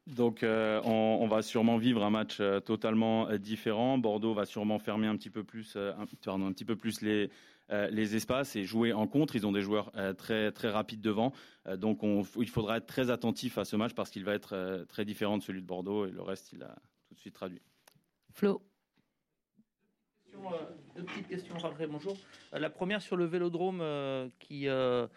Donc 0.06 0.44
euh, 0.44 0.80
on, 0.84 1.26
va 1.26 1.42
sûrement 1.42 1.78
vivre 1.78 2.04
un 2.04 2.10
match 2.10 2.38
euh, 2.38 2.60
totalement 2.60 3.28
euh, 3.28 3.38
différent. 3.38 3.98
Bordeaux 3.98 4.34
va 4.34 4.44
sûrement 4.46 4.78
fermer 4.78 5.08
un 5.08 5.16
petit 5.16 5.30
peu 5.30 5.42
plus, 5.42 5.76
un, 5.76 6.06
petit 6.06 6.64
peu 6.64 6.76
plus 6.76 7.00
les, 7.00 7.28
les 7.90 8.14
espaces 8.14 8.54
et 8.54 8.64
jouer 8.64 8.92
en 8.92 9.08
contre. 9.08 9.34
Ils 9.34 9.46
ont 9.46 9.52
des 9.52 9.62
joueurs 9.62 9.90
très 10.16 10.52
très 10.52 10.70
rapides 10.70 11.00
devant, 11.00 11.32
donc 11.76 12.00
il 12.38 12.48
faudra 12.48 12.76
être 12.76 12.86
très 12.86 13.10
attentif 13.10 13.58
à 13.58 13.64
ce 13.64 13.74
match 13.74 13.94
parce 13.94 14.10
qu'il 14.10 14.24
va 14.24 14.34
être 14.34 14.84
très 14.88 15.04
différent 15.04 15.38
de 15.38 15.42
celui 15.42 15.62
de 15.62 15.66
Bordeaux 15.66 16.06
et 16.06 16.12
le 16.12 16.22
reste 16.22 16.52
il 16.52 16.62
a 16.62 16.76
tout 17.08 17.14
de 17.14 17.20
suite 17.20 17.34
traduit. 17.34 17.60
Flo. 18.32 18.62
Euh, 20.44 20.58
deux 20.96 21.04
petites 21.04 21.28
questions, 21.28 21.56
Raphaël, 21.58 21.88
bonjour. 21.90 22.16
Euh, 22.52 22.58
la 22.58 22.70
première 22.70 23.02
sur 23.02 23.16
le 23.16 23.24
Vélodrome 23.24 23.80
euh, 23.80 24.28
qui 24.38 24.66
va 24.66 25.08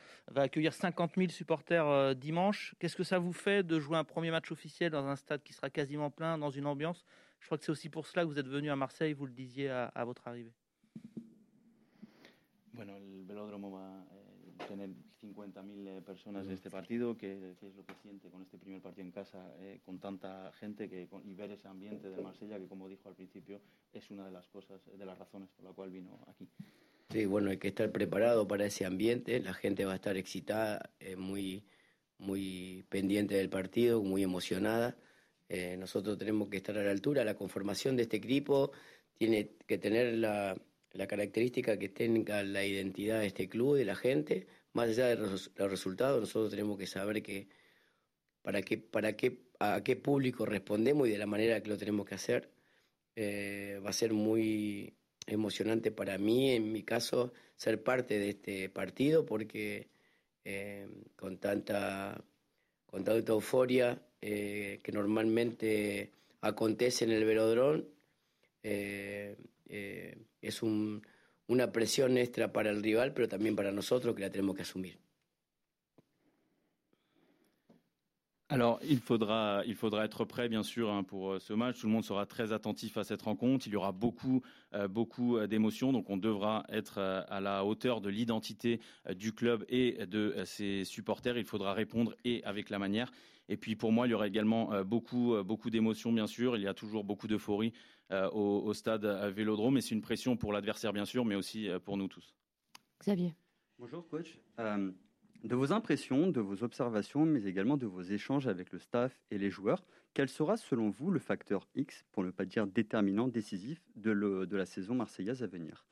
accueillir 0.41 0.73
50 0.73 1.15
000 1.17 1.29
supporters 1.29 2.15
dimanche. 2.15 2.75
Qu'est-ce 2.79 2.95
que 2.95 3.03
ça 3.03 3.19
vous 3.19 3.33
fait 3.33 3.63
de 3.63 3.79
jouer 3.79 3.97
un 3.97 4.03
premier 4.03 4.31
match 4.31 4.51
officiel 4.51 4.91
dans 4.91 5.07
un 5.07 5.15
stade 5.15 5.43
qui 5.43 5.53
sera 5.53 5.69
quasiment 5.69 6.09
plein, 6.09 6.37
dans 6.37 6.49
une 6.49 6.65
ambiance? 6.65 7.05
Je 7.39 7.45
crois 7.45 7.57
que 7.57 7.63
c'est 7.63 7.71
aussi 7.71 7.89
pour 7.89 8.05
cela 8.05 8.23
que 8.23 8.29
vous 8.29 8.39
êtes 8.39 8.47
venu 8.47 8.69
à 8.69 8.75
Marseille, 8.75 9.13
vous 9.13 9.25
le 9.25 9.31
disiez 9.31 9.69
à, 9.69 10.03
votre 10.05 10.27
arrivée. 10.27 10.53
50.000 15.21 15.87
eh, 15.87 16.01
personas 16.01 16.47
de 16.47 16.53
este 16.53 16.69
partido, 16.69 17.17
que, 17.17 17.55
que, 17.59 17.67
es 17.67 17.75
lo 17.75 17.85
que 17.85 17.93
siente 18.01 18.29
con 18.29 18.41
este 18.41 18.57
primer 18.57 18.81
partido 18.81 19.05
en 19.05 19.11
casa, 19.11 19.53
eh, 19.59 19.79
con 19.85 19.99
tanta 19.99 20.51
gente 20.53 20.89
que, 20.89 21.07
con, 21.07 21.27
y 21.27 21.33
ver 21.33 21.51
ese 21.51 21.67
ambiente 21.67 22.09
de 22.09 22.21
Marsella, 22.21 22.57
que 22.57 22.67
como 22.67 22.87
dijo 22.87 23.09
al 23.09 23.15
principio, 23.15 23.61
es 23.93 24.09
una 24.09 24.25
de 24.25 24.31
las 24.31 24.47
cosas, 24.47 24.81
de 24.85 25.05
las 25.05 25.17
razones 25.17 25.49
por 25.49 25.65
la 25.65 25.71
cual 25.71 25.91
vino 25.91 26.19
aquí. 26.27 26.47
Sí, 27.11 27.25
bueno, 27.25 27.49
hay 27.49 27.57
que 27.57 27.69
estar 27.69 27.91
preparado 27.91 28.47
para 28.47 28.65
ese 28.65 28.85
ambiente, 28.85 29.39
la 29.39 29.53
gente 29.53 29.83
va 29.83 29.93
a 29.93 29.95
estar 29.95 30.15
excitada, 30.15 30.91
eh, 30.99 31.15
muy, 31.15 31.63
muy 32.19 32.85
pendiente 32.89 33.33
del 33.35 33.49
partido, 33.49 34.03
muy 34.03 34.21
emocionada. 34.21 34.95
Eh, 35.47 35.75
nosotros 35.77 36.19
tenemos 36.19 36.49
que 36.49 36.57
estar 36.57 36.77
a 36.77 36.83
la 36.83 36.91
altura, 36.91 37.25
la 37.25 37.33
conformación 37.33 37.95
de 37.95 38.03
este 38.03 38.17
equipo 38.17 38.71
tiene 39.17 39.49
que 39.65 39.79
tener 39.79 40.13
la, 40.19 40.55
la 40.91 41.07
característica 41.07 41.79
que 41.79 41.89
tenga 41.89 42.43
la 42.43 42.63
identidad 42.63 43.21
de 43.21 43.27
este 43.27 43.49
club, 43.49 43.75
de 43.75 43.85
la 43.85 43.95
gente, 43.95 44.45
más 44.73 44.89
allá 44.89 45.07
de 45.07 45.15
los, 45.15 45.51
resultados, 45.55 46.19
nosotros 46.19 46.51
tenemos 46.51 46.77
que 46.77 46.87
saber 46.87 47.23
que 47.23 47.47
para 48.41 48.61
qué, 48.61 48.77
para 48.77 49.15
qué, 49.15 49.49
a 49.59 49.81
qué 49.83 49.95
público 49.95 50.45
respondemos 50.45 51.07
y 51.07 51.11
de 51.11 51.17
la 51.17 51.25
manera 51.25 51.61
que 51.61 51.69
lo 51.69 51.77
tenemos 51.77 52.05
que 52.05 52.15
hacer. 52.15 52.51
Eh, 53.15 53.81
va 53.83 53.89
a 53.89 53.93
ser 53.93 54.13
muy 54.13 54.93
emocionante 55.27 55.91
para 55.91 56.17
mí, 56.17 56.51
en 56.51 56.71
mi 56.71 56.83
caso, 56.83 57.33
ser 57.55 57.83
parte 57.83 58.19
de 58.19 58.29
este 58.29 58.69
partido 58.69 59.25
porque 59.25 59.89
eh, 60.45 60.87
con 61.15 61.37
tanta 61.37 62.23
con 62.85 63.03
tanta 63.03 63.33
euforia 63.33 64.01
eh, 64.21 64.79
que 64.83 64.91
normalmente 64.91 66.11
acontece 66.41 67.05
en 67.05 67.11
el 67.11 67.25
velodrón, 67.25 67.87
es 68.63 70.63
un 70.63 71.03
una 71.49 71.71
presión 71.71 72.17
extra 72.17 72.53
para 72.53 72.69
el 72.69 72.81
rival, 72.81 73.11
pero 73.13 73.27
también 73.27 73.55
para 73.55 73.71
nosotros 73.71 74.15
que 74.15 74.21
la 74.21 74.29
tenemos 74.29 74.55
que 74.55 74.61
asumir. 74.61 74.97
Alors, 78.51 78.79
il 78.81 78.99
faudra, 78.99 79.61
il 79.67 79.75
faudra 79.75 80.05
être 80.05 80.25
prêt, 80.25 80.49
bien 80.49 80.63
sûr, 80.63 80.89
hein, 80.89 81.03
pour 81.03 81.33
euh, 81.33 81.39
ce 81.39 81.53
match. 81.53 81.81
Tout 81.81 81.85
le 81.85 81.93
monde 81.93 82.03
sera 82.03 82.25
très 82.25 82.51
attentif 82.51 82.97
à 82.97 83.03
cette 83.03 83.21
rencontre. 83.21 83.67
Il 83.67 83.73
y 83.73 83.75
aura 83.75 83.91
beaucoup, 83.91 84.41
euh, 84.73 84.87
beaucoup 84.87 85.37
euh, 85.37 85.45
d'émotions. 85.45 85.93
Donc, 85.93 86.09
on 86.09 86.17
devra 86.17 86.65
être 86.69 86.97
à 86.97 87.41
la 87.41 87.63
hauteur 87.63 88.01
de 88.01 88.09
l'identité 88.09 88.79
du 89.15 89.33
club 89.33 89.65
et 89.69 90.03
de 90.07 90.33
ses 90.45 90.83
supporters. 90.83 91.37
Il 91.37 91.45
faudra 91.45 91.73
répondre 91.75 92.15
et 92.25 92.43
avec 92.43 92.71
la 92.71 92.79
manière. 92.79 93.11
Et 93.49 93.57
puis, 93.57 93.75
pour 93.75 93.91
moi, 93.91 94.07
il 94.07 94.11
y 94.11 94.13
aura 94.13 94.27
également 94.27 94.83
beaucoup, 94.83 95.35
beaucoup 95.43 95.69
d'émotions, 95.69 96.13
bien 96.13 96.27
sûr. 96.27 96.55
Il 96.55 96.61
y 96.61 96.67
a 96.67 96.73
toujours 96.73 97.03
beaucoup 97.03 97.27
d'euphorie 97.27 97.73
au, 98.11 98.61
au, 98.65 98.73
stade 98.73 99.05
Vélodrome. 99.33 99.77
Et 99.77 99.81
c'est 99.81 99.95
une 99.95 100.01
pression 100.01 100.37
pour 100.37 100.53
l'adversaire, 100.53 100.93
bien 100.93 101.05
sûr, 101.05 101.25
mais 101.25 101.35
aussi 101.35 101.67
pour 101.83 101.97
nous 101.97 102.07
tous. 102.07 102.35
Xavier. 103.01 103.33
Bonjour, 103.79 104.07
coach. 104.07 104.37
De 105.43 105.55
vos 105.55 105.71
impressions, 105.71 106.27
de 106.27 106.41
vos 106.41 106.63
observations, 106.63 107.25
mais 107.25 107.45
également 107.45 107.77
de 107.77 107.85
vos 107.85 108.01
échanges 108.01 108.47
avec 108.47 108.73
le 108.73 108.79
staff 108.79 109.17
et 109.31 109.37
les 109.37 109.49
joueurs, 109.49 109.85
quel 110.13 110.27
sera 110.27 110.57
selon 110.57 110.89
vous 110.89 111.11
le 111.11 111.19
facteur 111.19 111.65
X, 111.75 112.05
pour 112.11 112.23
ne 112.23 112.31
pas 112.31 112.43
dire 112.43 112.67
déterminant, 112.67 113.29
décisif, 113.29 113.81
de, 113.95 114.11
le, 114.11 114.45
de 114.45 114.57
la 114.57 114.65
saison 114.65 114.95
marseillaise 114.95 115.41
à 115.41 115.47
venir? 115.47 115.85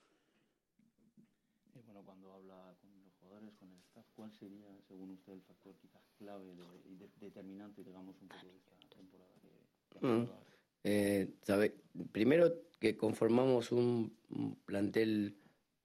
Eh, 10.84 11.30
sabe, 11.44 11.76
primero 12.12 12.54
que 12.80 12.96
conformamos 12.96 13.72
un 13.72 14.16
plantel 14.66 15.36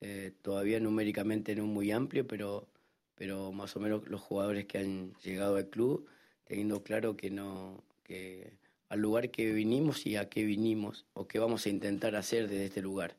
eh, 0.00 0.32
todavía 0.42 0.80
numéricamente 0.80 1.54
no 1.54 1.66
muy 1.66 1.90
amplio, 1.92 2.26
pero 2.26 2.68
pero 3.14 3.52
más 3.52 3.76
o 3.76 3.80
menos 3.80 4.08
los 4.08 4.20
jugadores 4.20 4.66
que 4.66 4.78
han 4.78 5.14
llegado 5.22 5.54
al 5.54 5.68
club, 5.68 6.08
teniendo 6.42 6.82
claro 6.82 7.16
que 7.16 7.30
no, 7.30 7.84
que 8.02 8.58
al 8.88 8.98
lugar 8.98 9.30
que 9.30 9.52
vinimos 9.52 10.06
y 10.06 10.16
a 10.16 10.28
qué 10.28 10.42
vinimos 10.42 11.06
o 11.12 11.28
qué 11.28 11.38
vamos 11.38 11.64
a 11.64 11.68
intentar 11.68 12.16
hacer 12.16 12.48
desde 12.48 12.64
este 12.64 12.82
lugar. 12.82 13.16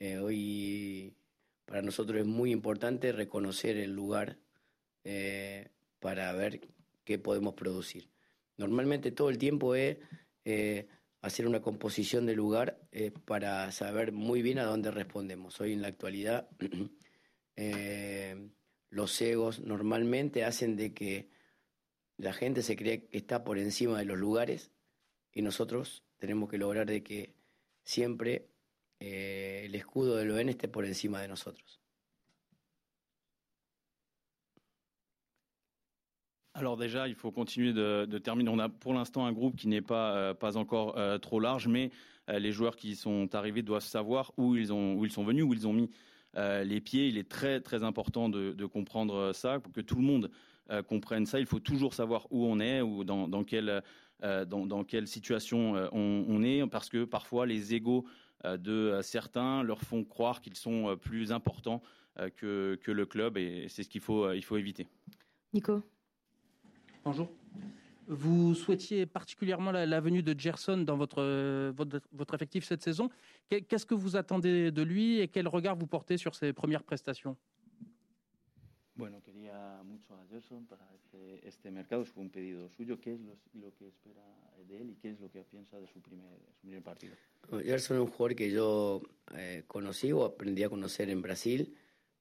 Eh, 0.00 0.18
hoy 0.18 1.14
para 1.64 1.80
nosotros 1.80 2.20
es 2.20 2.26
muy 2.26 2.50
importante 2.50 3.12
reconocer 3.12 3.76
el 3.76 3.92
lugar 3.92 4.36
eh, 5.04 5.68
para 6.00 6.32
ver 6.32 6.60
qué 7.04 7.18
podemos 7.18 7.54
producir. 7.54 8.10
Normalmente 8.56 9.12
todo 9.12 9.30
el 9.30 9.38
tiempo 9.38 9.74
es 9.74 9.98
eh, 10.44 10.88
hacer 11.20 11.46
una 11.46 11.60
composición 11.60 12.26
del 12.26 12.36
lugar 12.36 12.80
para 13.24 13.70
saber 13.72 14.12
muy 14.12 14.42
bien 14.42 14.58
a 14.58 14.64
dónde 14.64 14.90
respondemos. 14.90 15.60
Hoy 15.60 15.72
en 15.72 15.82
la 15.82 15.88
actualidad 15.88 16.48
los 18.90 19.20
egos 19.20 19.60
normalmente 19.60 20.44
hacen 20.44 20.76
de 20.76 20.94
que 20.94 21.30
la 22.16 22.32
gente 22.32 22.62
se 22.62 22.76
cree 22.76 23.06
que 23.06 23.18
está 23.18 23.44
por 23.44 23.58
encima 23.58 23.98
de 23.98 24.04
los 24.04 24.18
lugares 24.18 24.72
y 25.32 25.42
nosotros 25.42 26.04
tenemos 26.16 26.48
que 26.48 26.58
lograr 26.58 26.86
de 26.86 27.02
que 27.02 27.34
siempre 27.84 28.48
eh, 29.00 29.62
el 29.66 29.74
escudo 29.74 30.16
del 30.16 30.30
ON 30.30 30.48
esté 30.48 30.68
por 30.68 30.86
encima 30.86 31.20
de 31.20 31.28
nosotros. 31.28 31.80
Alors 36.56 36.78
déjà, 36.78 37.06
il 37.06 37.14
faut 37.14 37.30
continuer 37.30 37.74
de, 37.74 38.18
terminer. 38.18 38.48
On 38.48 38.58
a 38.58 38.70
pour 38.70 38.94
l'instant 38.94 39.26
un 39.26 39.32
groupe 39.32 39.56
qui 39.56 39.68
n'est 39.68 39.82
pas, 39.82 40.16
euh, 40.16 40.34
pas 40.34 40.56
encore 40.56 40.96
euh, 40.96 41.18
trop 41.18 41.38
large, 41.38 41.68
mais 41.68 41.90
euh, 42.30 42.38
les 42.38 42.50
joueurs 42.50 42.76
qui 42.76 42.96
sont 42.96 43.34
arrivés 43.34 43.60
doivent 43.60 43.84
savoir 43.84 44.32
où 44.38 44.56
ils, 44.56 44.72
ont, 44.72 44.94
où 44.94 45.04
ils 45.04 45.12
sont 45.12 45.22
venus, 45.22 45.44
où 45.44 45.52
ils 45.52 45.68
ont 45.68 45.74
mis 45.74 45.90
les 46.34 46.80
pieds. 46.80 47.08
Il 47.08 47.16
est 47.18 47.28
très 47.28 47.60
très 47.60 47.82
important 47.82 48.28
de, 48.28 48.66
comprendre 48.66 49.32
ça, 49.34 49.58
pour 49.58 49.72
que 49.72 49.80
tout 49.80 49.96
le 49.96 50.02
monde 50.02 50.30
comprenne 50.86 51.24
ça. 51.24 51.40
Il 51.40 51.46
faut 51.46 51.60
toujours 51.60 51.94
savoir 51.94 52.26
où 52.30 52.44
on 52.44 52.60
est, 52.60 52.82
ou 52.82 53.04
dans, 53.04 53.26
dans 53.26 53.42
quelle, 53.42 53.82
dans, 54.22 54.84
quelle 54.84 55.06
situation 55.06 55.88
on, 55.92 56.42
est, 56.42 56.66
parce 56.66 56.90
que 56.90 57.06
parfois 57.06 57.46
les 57.46 57.72
égaux 57.72 58.04
de 58.44 58.98
certains 59.00 59.62
leur 59.62 59.80
font 59.80 60.04
croire 60.04 60.42
qu'ils 60.42 60.56
sont 60.56 60.98
plus 61.00 61.32
importants 61.32 61.82
que, 62.36 62.78
que, 62.82 62.92
le 62.92 63.06
club 63.06 63.38
et 63.38 63.68
c'est 63.70 63.82
ce 63.82 63.88
qu'il 63.88 64.02
faut, 64.02 64.30
il 64.30 64.44
faut 64.44 64.58
éviter. 64.58 64.88
Nico? 65.54 65.82
Bonjour. 67.06 67.30
Vous 68.08 68.56
souhaitiez 68.56 69.06
particulièrement 69.06 69.70
la, 69.70 69.86
la, 69.86 70.00
venue 70.00 70.24
de 70.24 70.34
Gerson 70.36 70.78
dans 70.78 70.96
votre, 70.96 71.22
votre, 71.70 72.00
votre 72.10 72.34
effectif 72.34 72.64
cette 72.64 72.82
saison. 72.82 73.10
Qu'est-ce 73.48 73.86
que 73.86 73.94
vous 73.94 74.16
attendez 74.16 74.72
de 74.72 74.82
lui 74.82 75.20
et 75.20 75.28
quel 75.28 75.46
regard 75.46 75.76
vous 75.76 75.86
portez 75.86 76.16
sur 76.16 76.34
ses 76.34 76.52
premières 76.52 76.82
prestations? 76.82 77.36
Bueno, 78.96 79.20
quería 79.22 79.84
mucho 79.84 80.14
a 80.14 80.26
Gerson 80.28 80.64
para 80.64 80.84
este, 80.96 81.46
este 81.46 81.70
mercado, 81.70 82.04
fue 82.04 82.24
un 82.24 82.30
pedido 82.30 82.68
suyo. 82.70 82.98
¿Qué 82.98 83.12
es 83.12 83.20
lo, 83.20 83.36
lo, 83.54 83.72
que 83.76 83.86
espera 83.86 84.24
de 84.66 84.80
él 84.80 84.90
y 84.90 84.96
qué 84.96 85.10
es 85.10 85.20
lo 85.20 85.30
que 85.30 85.44
piensa 85.44 85.78
de 85.78 85.86
su 85.86 86.00
primer, 86.00 86.36
su 86.50 86.58
primer 86.62 86.82
partido? 86.82 87.14
Gerson 87.62 87.98
es 87.98 88.02
un 88.02 88.08
jugador 88.08 88.34
que 88.34 88.50
yo 88.50 89.00
eh, 89.36 89.62
conocí 89.68 90.10
o 90.10 90.24
aprendí 90.24 90.64
a 90.64 90.68
conocer 90.68 91.08
en 91.10 91.22
Brasil. 91.22 91.72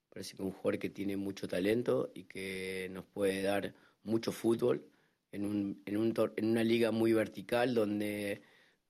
Parece 0.10 0.36
que 0.36 0.44
es 0.44 0.46
un 0.46 0.52
jugador 0.52 0.78
que 0.78 0.92
tiene 0.92 1.18
mucho 1.18 1.48
talento 1.48 2.12
y 2.14 2.26
que 2.26 2.88
nos 2.94 3.06
puede 3.06 3.42
dar 3.42 3.74
mucho 4.06 4.32
fútbol 4.32 4.86
en, 5.32 5.46
un, 5.46 5.82
en, 5.86 5.98
un, 5.98 6.14
en 6.38 6.46
una 6.46 6.64
liga 6.64 6.92
muy 6.92 7.14
vertical 7.14 7.76
donde, 7.76 8.42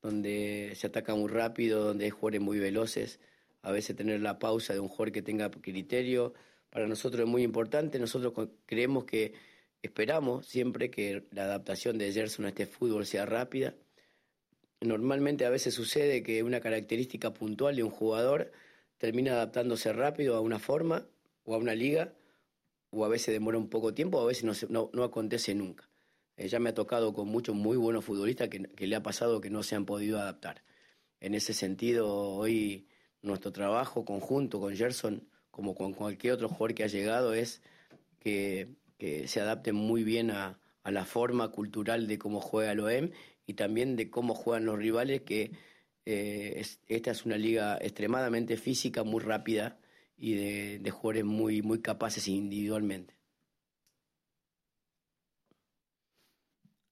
donde 0.02 0.74
se 0.76 0.88
ataca 0.88 1.16
muy 1.16 1.30
rápido, 1.30 1.84
donde 1.84 2.06
hay 2.06 2.12
jugadores 2.12 2.42
muy 2.42 2.60
veloces. 2.60 3.20
A 3.64 3.72
veces 3.72 3.96
tener 3.96 4.22
la 4.22 4.38
pausa 4.38 4.74
de 4.74 4.80
un 4.80 4.88
jugador 4.88 5.12
que 5.12 5.24
tenga 5.24 5.50
criterio 5.50 6.34
para 6.70 6.88
nosotros 6.88 7.22
es 7.22 7.28
muy 7.28 7.42
importante. 7.42 7.98
Nosotros 7.98 8.50
creemos 8.68 9.06
que 9.06 9.34
esperamos 9.82 10.46
siempre 10.46 10.92
que 10.92 11.26
la 11.32 11.46
adaptación 11.46 11.98
de 11.98 12.12
Gerson 12.12 12.46
a 12.46 12.50
este 12.50 12.68
fútbol 12.68 13.06
sea 13.06 13.26
rápida. 13.26 13.74
Normalmente 14.82 15.46
a 15.46 15.50
veces 15.50 15.74
sucede 15.74 16.22
que 16.22 16.44
una 16.44 16.60
característica 16.60 17.34
puntual 17.34 17.76
de 17.76 17.84
un 17.84 17.90
jugador 17.90 18.52
termina 18.98 19.32
adaptándose 19.34 19.92
rápido 19.94 20.36
a 20.36 20.42
una 20.42 20.60
forma 20.60 21.08
o 21.44 21.56
a 21.56 21.58
una 21.58 21.76
liga, 21.76 22.14
o 22.96 23.06
a 23.06 23.10
veces 23.10 23.34
demora 23.34 23.58
un 23.58 23.70
poco 23.70 23.94
tiempo, 23.94 24.20
o 24.20 24.24
a 24.24 24.28
veces 24.28 24.70
no, 24.70 24.90
no, 24.94 25.04
acontece 25.04 25.54
nunca. 25.54 25.90
Eh, 26.38 26.48
ya 26.48 26.60
me 26.60 26.70
ha 26.70 26.74
tocado 26.74 27.14
con 27.14 27.28
muchos 27.28 27.56
muy 27.56 27.78
buenos 27.78 28.06
futbolistas 28.06 28.50
que, 28.50 28.88
le 28.88 28.96
ha 28.96 29.04
pasado 29.04 29.42
que 29.42 29.50
no 29.50 29.64
se 29.64 29.76
han 29.76 29.86
podido 29.86 30.20
adaptar. 30.20 30.64
En 31.20 31.36
ese 31.36 31.54
sentido, 31.54 32.08
hoy 32.10 32.88
nuestro 33.22 33.52
trabajo 33.52 34.06
conjunto 34.06 34.60
con 34.60 34.76
Gerson 34.76 35.28
como 35.52 35.74
con 35.76 35.94
cualquier 35.94 36.34
otro 36.34 36.50
jugador 36.50 36.76
que 36.76 36.84
ha 36.84 36.88
llegado, 36.88 37.34
es 37.34 37.62
que, 38.20 38.76
se 39.28 39.40
adapte 39.40 39.72
muy 39.72 40.04
bien 40.04 40.32
a, 40.32 40.60
la 40.84 41.06
forma 41.06 41.52
cultural 41.52 42.08
de 42.08 42.18
cómo 42.20 42.42
juega 42.42 42.72
el 42.72 42.80
OEM 42.80 43.12
y 43.48 43.54
también 43.56 43.96
de 43.96 44.10
cómo 44.10 44.36
juegan 44.36 44.66
los 44.66 44.78
rivales, 44.78 45.22
que 45.22 45.52
eh, 46.06 46.54
es, 46.58 46.80
esta 46.88 47.12
es 47.12 47.26
una 47.26 47.38
liga 47.38 47.78
extremadamente 47.82 48.56
física, 48.58 49.04
muy 49.04 49.22
rápida 49.22 49.80
y 50.18 50.34
de, 50.36 50.84
de 50.84 50.92
jugadores 50.92 51.26
muy, 51.26 51.62
muy 51.62 51.82
capaces 51.82 52.28
individualmente. 52.28 53.16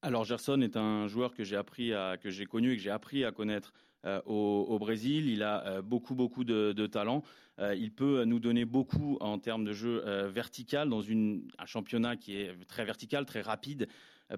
Alors 0.04 0.26
Gerson 0.26 0.60
est 0.60 0.76
un 0.76 1.08
joueur 1.08 1.34
que 1.34 1.46
j'ai 1.46 1.56
appris 1.56 1.94
à, 1.94 2.18
que 2.18 2.30
j'ai 2.30 2.46
connu 2.46 2.74
et 2.74 2.76
que 2.76 2.82
j'ai 2.82 2.90
appris 2.90 3.24
à 3.24 3.32
connaître 3.32 3.74
euh, 4.06 4.22
au, 4.26 4.78
Brésil. 4.78 5.30
Il 5.30 5.44
a 5.44 5.66
euh, 5.66 5.82
beaucoup 5.82 6.14
beaucoup 6.14 6.44
de, 6.44 6.88
talent. 6.88 7.24
Euh, 7.60 7.74
il 7.74 7.94
peut 7.94 8.26
nous 8.26 8.40
donner 8.40 8.66
beaucoup 8.66 9.18
en 9.22 9.40
termes 9.40 9.64
de 9.64 9.72
jeu 9.72 10.04
vertical 10.28 10.90
dans 10.90 11.02
une, 11.02 11.48
un 11.58 11.66
championnat 11.66 12.18
qui 12.18 12.36
est 12.36 12.54
très 12.68 12.84
vertical, 12.84 13.26
très 13.26 13.42
rapide. 13.42 13.88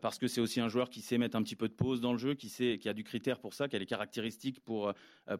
Parce 0.01 0.17
que 0.17 0.27
c'est 0.27 0.41
aussi 0.41 0.59
un 0.59 0.67
joueur 0.67 0.89
qui 0.89 0.99
sait 0.99 1.17
mettre 1.17 1.37
un 1.37 1.43
petit 1.43 1.55
peu 1.55 1.69
de 1.69 1.73
pause 1.73 2.01
dans 2.01 2.11
le 2.11 2.17
jeu, 2.17 2.33
qui, 2.33 2.49
sait, 2.49 2.79
qui 2.79 2.89
a 2.89 2.93
du 2.93 3.03
critère 3.03 3.39
pour 3.39 3.53
ça, 3.53 3.69
qui 3.69 3.75
a 3.75 3.79
les 3.79 3.85
caractéristiques 3.85 4.59
pour, 4.59 4.91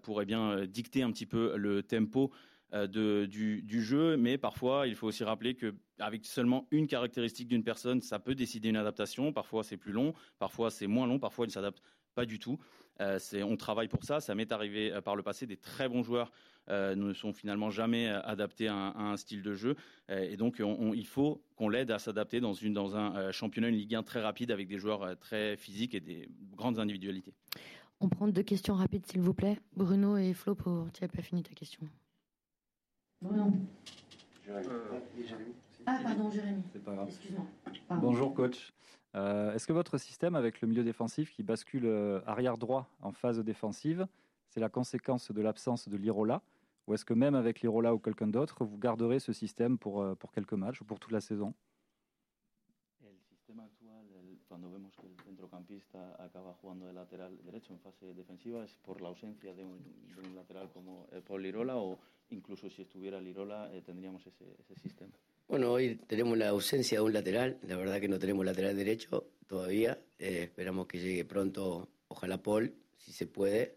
pour 0.03 0.21
eh 0.21 0.25
bien, 0.25 0.65
dicter 0.65 1.01
un 1.03 1.11
petit 1.11 1.25
peu 1.25 1.57
le 1.57 1.83
tempo 1.83 2.31
de, 2.73 3.25
du, 3.25 3.81
jeu, 3.81 4.17
mais 4.17 4.37
parfois 4.37 4.87
il 4.87 4.95
faut 4.95 5.07
aussi 5.07 5.23
rappeler 5.23 5.55
qu'avec 5.55 6.25
seulement 6.25 6.67
une 6.71 6.87
caractéristique 6.87 7.47
d'une 7.47 7.63
personne, 7.63 8.01
ça 8.01 8.19
peut 8.19 8.35
décider 8.35 8.69
une 8.69 8.77
adaptation. 8.77 9.31
Parfois 9.31 9.63
c'est 9.63 9.77
plus 9.77 9.91
long, 9.91 10.13
parfois 10.39 10.71
c'est 10.71 10.87
moins 10.87 11.07
long, 11.07 11.19
parfois 11.19 11.45
il 11.45 11.49
ne 11.49 11.53
s'adapte 11.53 11.81
pas 12.15 12.25
du 12.25 12.39
tout. 12.39 12.57
Euh, 13.01 13.19
on 13.43 13.57
travaille 13.57 13.89
pour 13.89 14.03
ça. 14.03 14.19
Ça 14.21 14.35
m'est 14.35 14.51
arrivé 14.51 14.91
euh, 14.91 15.01
par 15.01 15.15
le 15.15 15.23
passé. 15.23 15.45
Des 15.45 15.57
très 15.57 15.89
bons 15.89 16.01
joueurs 16.01 16.31
euh, 16.69 16.95
ne 16.95 17.13
sont 17.13 17.31
finalement 17.31 17.69
jamais 17.69 18.07
euh, 18.07 18.21
adaptés 18.23 18.67
à 18.67 18.75
un, 18.75 19.17
style 19.17 19.43
de 19.43 19.53
jeu. 19.53 19.75
Euh, 20.09 20.31
et 20.31 20.35
donc, 20.35 20.57
on, 20.59 20.75
on, 20.79 20.93
il 20.93 21.05
faut 21.05 21.43
qu'on 21.55 21.69
l'aide 21.69 21.91
à 21.91 21.99
s'adapter 21.99 22.39
dans, 22.39 22.53
dans 22.53 22.95
un 22.95 23.31
championnat, 23.31 23.69
une 23.69 23.75
Ligue 23.75 23.95
1 23.95 24.03
très 24.03 24.21
rapide 24.21 24.51
avec 24.51 24.67
des 24.67 24.77
joueurs 24.77 25.17
très 25.19 25.57
physiques 25.57 25.93
et 25.93 25.99
des 25.99 26.29
grandes 26.55 26.79
individualités. 26.79 27.33
On 27.99 28.09
prend 28.09 28.27
deux 28.27 28.43
questions 28.43 28.73
rapides, 28.73 29.05
s'il 29.05 29.21
vous 29.21 29.33
plaît. 29.33 29.59
Bruno 29.75 30.17
et 30.17 30.33
Flo, 30.33 30.55
pour... 30.55 30.87
tu 30.91 31.03
n'as 31.03 31.07
pas 31.07 31.21
fini 31.21 31.43
ta 31.43 31.53
question. 31.53 31.87
Bruno. 33.21 33.51
Ah, 35.87 35.99
pardon, 36.03 36.29
Jérémy. 36.31 36.61
C'est 36.71 36.83
pas 36.83 36.93
grave. 36.93 37.07
Excuse-moi. 37.07 37.45
Bonjour, 38.01 38.33
coach. 38.33 38.73
Euh, 39.15 39.53
Est-ce 39.53 39.67
que 39.67 39.73
votre 39.73 39.97
système 39.97 40.35
avec 40.35 40.61
le 40.61 40.67
milieu 40.67 40.83
défensif 40.83 41.31
qui 41.31 41.43
bascule 41.43 41.85
euh, 41.85 42.21
arrière 42.25 42.57
droit 42.57 42.89
en 43.01 43.11
phase 43.11 43.39
défensive, 43.39 44.07
c'est 44.49 44.59
la 44.59 44.69
conséquence 44.69 45.31
de 45.31 45.41
l'absence 45.41 45.87
de 45.87 45.97
l'Irola? 45.97 46.41
Ou 46.87 46.93
est-ce 46.93 47.05
que 47.05 47.13
même 47.13 47.33
avec 47.35 47.61
l'Irola 47.61 47.95
ou 47.95 47.99
quelqu'un 47.99 48.27
d'autre, 48.27 48.63
vous 48.63 48.77
garderez 48.77 49.19
ce 49.19 49.33
système 49.33 49.77
pour, 49.77 50.01
euh, 50.01 50.15
pour 50.15 50.31
quelques 50.31 50.53
matchs 50.53 50.81
ou 50.81 50.85
pour 50.85 50.99
toute 50.99 51.11
la 51.11 51.21
saison? 51.21 51.53
Cuando 54.55 54.71
vemos 54.71 54.95
que 54.95 55.05
el 55.05 55.19
centrocampista 55.25 56.15
acaba 56.17 56.53
jugando 56.53 56.87
de 56.87 56.93
lateral 56.93 57.37
derecho 57.43 57.73
en 57.73 57.79
fase 57.81 58.13
defensiva, 58.13 58.63
¿es 58.63 58.71
por 58.85 59.01
la 59.01 59.09
ausencia 59.09 59.53
de 59.53 59.65
un, 59.65 59.83
de 60.15 60.29
un 60.29 60.33
lateral 60.33 60.71
como 60.71 61.09
eh, 61.11 61.21
Paul 61.27 61.43
Lirola 61.43 61.75
o 61.75 61.99
incluso 62.29 62.69
si 62.69 62.83
estuviera 62.83 63.19
Lirola 63.19 63.69
eh, 63.73 63.81
tendríamos 63.81 64.25
ese, 64.25 64.45
ese 64.57 64.79
sistema? 64.79 65.11
Bueno, 65.49 65.73
hoy 65.73 65.97
tenemos 66.07 66.37
la 66.37 66.47
ausencia 66.47 66.99
de 66.99 67.03
un 67.03 67.11
lateral, 67.11 67.59
la 67.63 67.75
verdad 67.75 67.99
que 67.99 68.07
no 68.07 68.17
tenemos 68.17 68.45
lateral 68.45 68.77
derecho 68.77 69.25
todavía, 69.45 69.99
eh, 70.17 70.43
esperamos 70.43 70.87
que 70.87 70.99
llegue 70.99 71.25
pronto, 71.25 71.89
ojalá 72.07 72.41
Paul, 72.41 72.73
si 72.95 73.11
se 73.11 73.27
puede, 73.27 73.75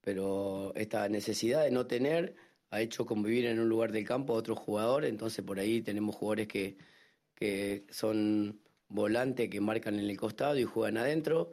pero 0.00 0.72
esta 0.74 1.06
necesidad 1.10 1.64
de 1.64 1.70
no 1.70 1.86
tener 1.86 2.34
ha 2.70 2.80
hecho 2.80 3.04
convivir 3.04 3.44
en 3.44 3.60
un 3.60 3.68
lugar 3.68 3.92
del 3.92 4.06
campo 4.06 4.32
a 4.32 4.38
otro 4.38 4.56
jugador, 4.56 5.04
entonces 5.04 5.44
por 5.44 5.60
ahí 5.60 5.82
tenemos 5.82 6.14
jugadores 6.14 6.48
que, 6.48 6.78
que 7.34 7.84
son 7.90 8.63
volantes, 8.94 9.50
que 9.50 9.60
marcan 9.60 9.98
en 9.98 10.08
el 10.08 10.16
costado 10.16 10.58
y 10.58 10.64
juegan 10.64 10.96
adentro, 10.96 11.50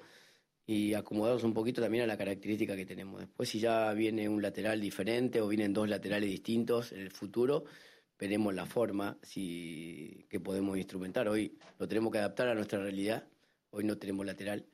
y 0.65 0.93
acomodados 0.93 1.43
un 1.43 1.53
poquito 1.53 1.81
también 1.81 2.03
a 2.03 2.07
la 2.07 2.17
característica 2.17 2.75
que 2.75 2.85
tenemos. 2.85 3.19
Después 3.19 3.49
si 3.49 3.59
ya 3.59 3.91
viene 3.93 4.29
un 4.29 4.41
lateral 4.41 4.79
diferente 4.79 5.41
o 5.41 5.47
vienen 5.47 5.73
dos 5.73 5.89
laterales 5.89 6.29
distintos 6.29 6.91
en 6.91 7.01
el 7.01 7.11
futuro, 7.11 7.65
veremos 8.17 8.53
la 8.53 8.65
forma 8.65 9.17
si, 9.23 10.25
que 10.29 10.39
podemos 10.39 10.77
instrumentar. 10.77 11.27
Hoy 11.27 11.57
lo 11.79 11.87
tenemos 11.87 12.11
que 12.11 12.19
adaptar 12.19 12.47
a 12.47 12.53
nuestra 12.55 12.79
realidad, 12.79 13.27
hoy 13.71 13.83
no 13.83 13.97
tenemos 13.97 14.25
lateral 14.25 14.65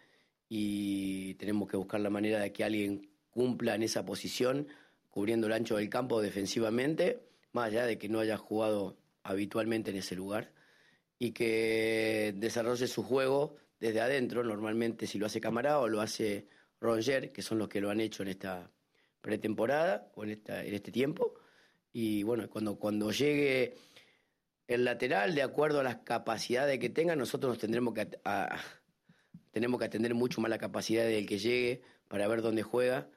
y 0.49 1.33
tenemos 1.35 1.69
que 1.69 1.77
buscar 1.77 2.01
la 2.01 2.09
manera 2.09 2.39
de 2.41 2.51
que 2.51 2.63
alguien 2.63 3.09
cumpla 3.29 3.75
en 3.75 3.83
esa 3.83 4.05
posición, 4.05 4.67
cubriendo 5.09 5.47
el 5.47 5.53
ancho 5.53 5.77
del 5.77 5.89
campo 5.89 6.21
defensivamente, 6.21 7.21
más 7.53 7.67
allá 7.67 7.85
de 7.85 7.97
que 7.97 8.09
no 8.09 8.19
haya 8.19 8.37
jugado 8.37 8.97
habitualmente 9.23 9.91
en 9.91 9.97
ese 9.97 10.15
lugar. 10.15 10.51
Y 11.19 11.31
que 11.31 12.33
desarrolle 12.37 12.87
su 12.87 13.03
juego 13.03 13.55
desde 13.79 14.01
adentro, 14.01 14.43
normalmente 14.43 15.07
si 15.07 15.17
lo 15.17 15.25
hace 15.25 15.41
Camará 15.41 15.79
o 15.79 15.87
lo 15.87 16.01
hace 16.01 16.47
Roger, 16.79 17.31
que 17.31 17.41
son 17.41 17.57
los 17.57 17.67
que 17.67 17.81
lo 17.81 17.89
han 17.89 17.99
hecho 17.99 18.23
en 18.23 18.29
esta 18.29 18.71
pretemporada 19.21 20.11
o 20.15 20.23
en, 20.23 20.31
esta, 20.31 20.63
en 20.63 20.73
este 20.73 20.91
tiempo. 20.91 21.33
Y 21.91 22.23
bueno, 22.23 22.49
cuando, 22.49 22.77
cuando 22.77 23.11
llegue 23.11 23.75
el 24.67 24.83
lateral, 24.83 25.33
de 25.33 25.41
acuerdo 25.41 25.79
a 25.79 25.83
las 25.83 25.97
capacidades 25.97 26.79
que 26.79 26.89
tenga, 26.89 27.15
nosotros 27.15 27.51
nos 27.51 27.59
tendremos 27.59 27.93
que, 27.93 28.07
tenemos 29.51 29.79
que 29.79 29.85
atender 29.85 30.13
mucho 30.13 30.41
más 30.41 30.49
la 30.49 30.57
capacidad 30.57 31.05
del 31.05 31.25
que 31.25 31.39
llegue 31.39 31.81
para 32.07 32.27
ver 32.27 32.41
dónde 32.41 32.63
juega 32.63 33.09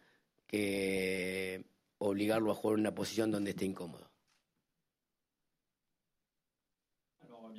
que 0.47 1.65
obligarlo 1.99 2.51
a 2.51 2.55
jugar 2.55 2.75
en 2.75 2.81
una 2.81 2.95
posición 2.95 3.31
donde 3.31 3.51
esté 3.51 3.67
incómodo. 3.67 4.10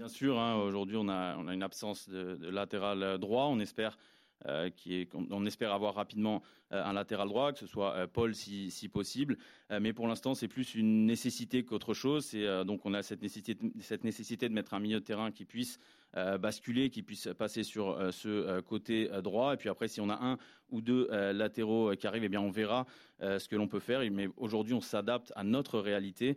Bien 0.02 0.10
sûr, 0.10 0.40
hein, 0.40 0.56
aujourd'hui 0.56 0.98
on 0.98 1.10
a, 1.10 1.36
une 1.54 1.62
absence 1.62 2.10
de, 2.10 2.50
latéral 2.50 3.20
droit. 3.20 3.46
On 3.46 3.60
espère 3.60 4.00
euh, 4.48 4.72
qui 4.72 4.96
est, 4.96 5.14
on 5.14 5.46
espère 5.46 5.72
avoir 5.74 5.94
rapidement 5.94 6.42
euh, 6.72 6.84
un 6.84 6.94
latéral 6.94 7.28
droit, 7.28 7.54
que 7.54 7.60
ce 7.60 7.68
soit 7.68 7.94
euh, 7.94 8.08
Paul 8.08 8.34
si, 8.34 8.72
si 8.72 8.90
possible. 8.90 9.38
mais 9.80 9.94
pour 9.94 10.08
l'instant, 10.08 10.34
c'est 10.34 10.48
plus 10.48 10.74
une 10.74 11.06
nécessité 11.06 11.64
qu'autre 11.64 11.94
chose. 11.94 12.34
Donc 12.66 12.84
on 12.88 12.96
a 12.96 13.04
cette 13.04 13.22
nécessité 13.22 14.50
de 14.50 14.54
mettre 14.56 14.74
un 14.74 14.80
milieu 14.80 15.00
de 15.00 15.06
terrain 15.06 15.32
qui 15.32 15.46
puisse 15.46 15.78
basculer, 16.14 16.90
qui 16.90 17.04
puisse 17.04 17.30
passer 17.38 17.64
sur 17.64 17.98
ce 18.12 18.60
côté 18.62 19.10
droit. 19.24 19.54
Et 19.54 19.58
puis 19.58 19.70
après, 19.70 19.88
si 19.88 20.02
on 20.02 20.10
a 20.10 20.16
un 20.16 20.38
ou 20.70 20.82
deux 20.82 21.08
latéraux 21.32 21.96
qui 21.96 22.08
arrivent, 22.08 22.24
eh 22.24 22.30
bien 22.30 22.42
on 22.42 22.50
verra 22.50 22.86
ce 23.20 23.48
que 23.48 23.56
l'on 23.56 23.68
peut 23.68 23.80
faire. 23.80 24.02
Mais 24.12 24.28
aujourd'hui, 24.38 24.74
on 24.74 24.82
s'adapte 24.82 25.32
à 25.36 25.44
notre 25.44 25.80
réalité. 25.80 26.36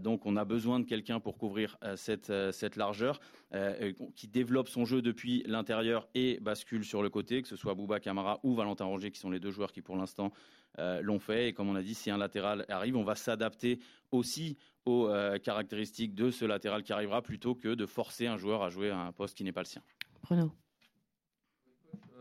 donc 0.00 0.26
on 0.26 0.36
a 0.36 0.44
besoin 0.44 0.80
de 0.80 0.84
quelqu'un 0.84 1.20
pour 1.20 1.36
couvrir 1.36 1.76
cette, 1.96 2.32
cette 2.52 2.76
largeur, 2.76 3.20
qui 4.14 4.28
développe 4.28 4.68
son 4.68 4.84
jeu 4.84 5.02
depuis 5.02 5.42
l'intérieur 5.46 6.08
et 6.14 6.38
bascule 6.40 6.84
sur 6.84 7.02
le 7.02 7.10
côté, 7.10 7.42
que 7.42 7.48
ce 7.48 7.56
soit 7.56 7.74
Bouba 7.74 8.00
Camara 8.00 8.40
ou 8.42 8.54
Valentin 8.54 8.84
Rongier, 8.84 9.10
qui 9.10 9.20
sont 9.20 9.30
les 9.30 9.40
deux 9.40 9.50
joueurs 9.50 9.72
qui 9.72 9.82
pour 9.82 9.96
l'instant 9.96 10.32
euh, 10.78 11.00
l'ont 11.02 11.18
fait. 11.18 11.48
Et 11.48 11.52
comme 11.52 11.68
on 11.68 11.74
a 11.74 11.82
dit, 11.82 11.94
si 11.94 12.10
un 12.10 12.18
latéral 12.18 12.64
arrive, 12.68 12.96
on 12.96 13.04
va 13.04 13.14
s'adapter 13.14 13.80
aussi 14.10 14.56
aux 14.86 15.08
euh, 15.08 15.38
caractéristiques 15.38 16.14
de 16.14 16.30
ce 16.30 16.44
latéral 16.44 16.82
qui 16.82 16.92
arrivera 16.92 17.22
plutôt 17.22 17.54
que 17.54 17.74
de 17.74 17.86
forcer 17.86 18.26
un 18.26 18.36
joueur 18.36 18.62
à 18.62 18.70
jouer 18.70 18.90
à 18.90 18.98
un 18.98 19.12
poste 19.12 19.36
qui 19.36 19.44
n'est 19.44 19.52
pas 19.52 19.62
le 19.62 19.66
sien. 19.66 19.82
Bruno. 20.22 20.52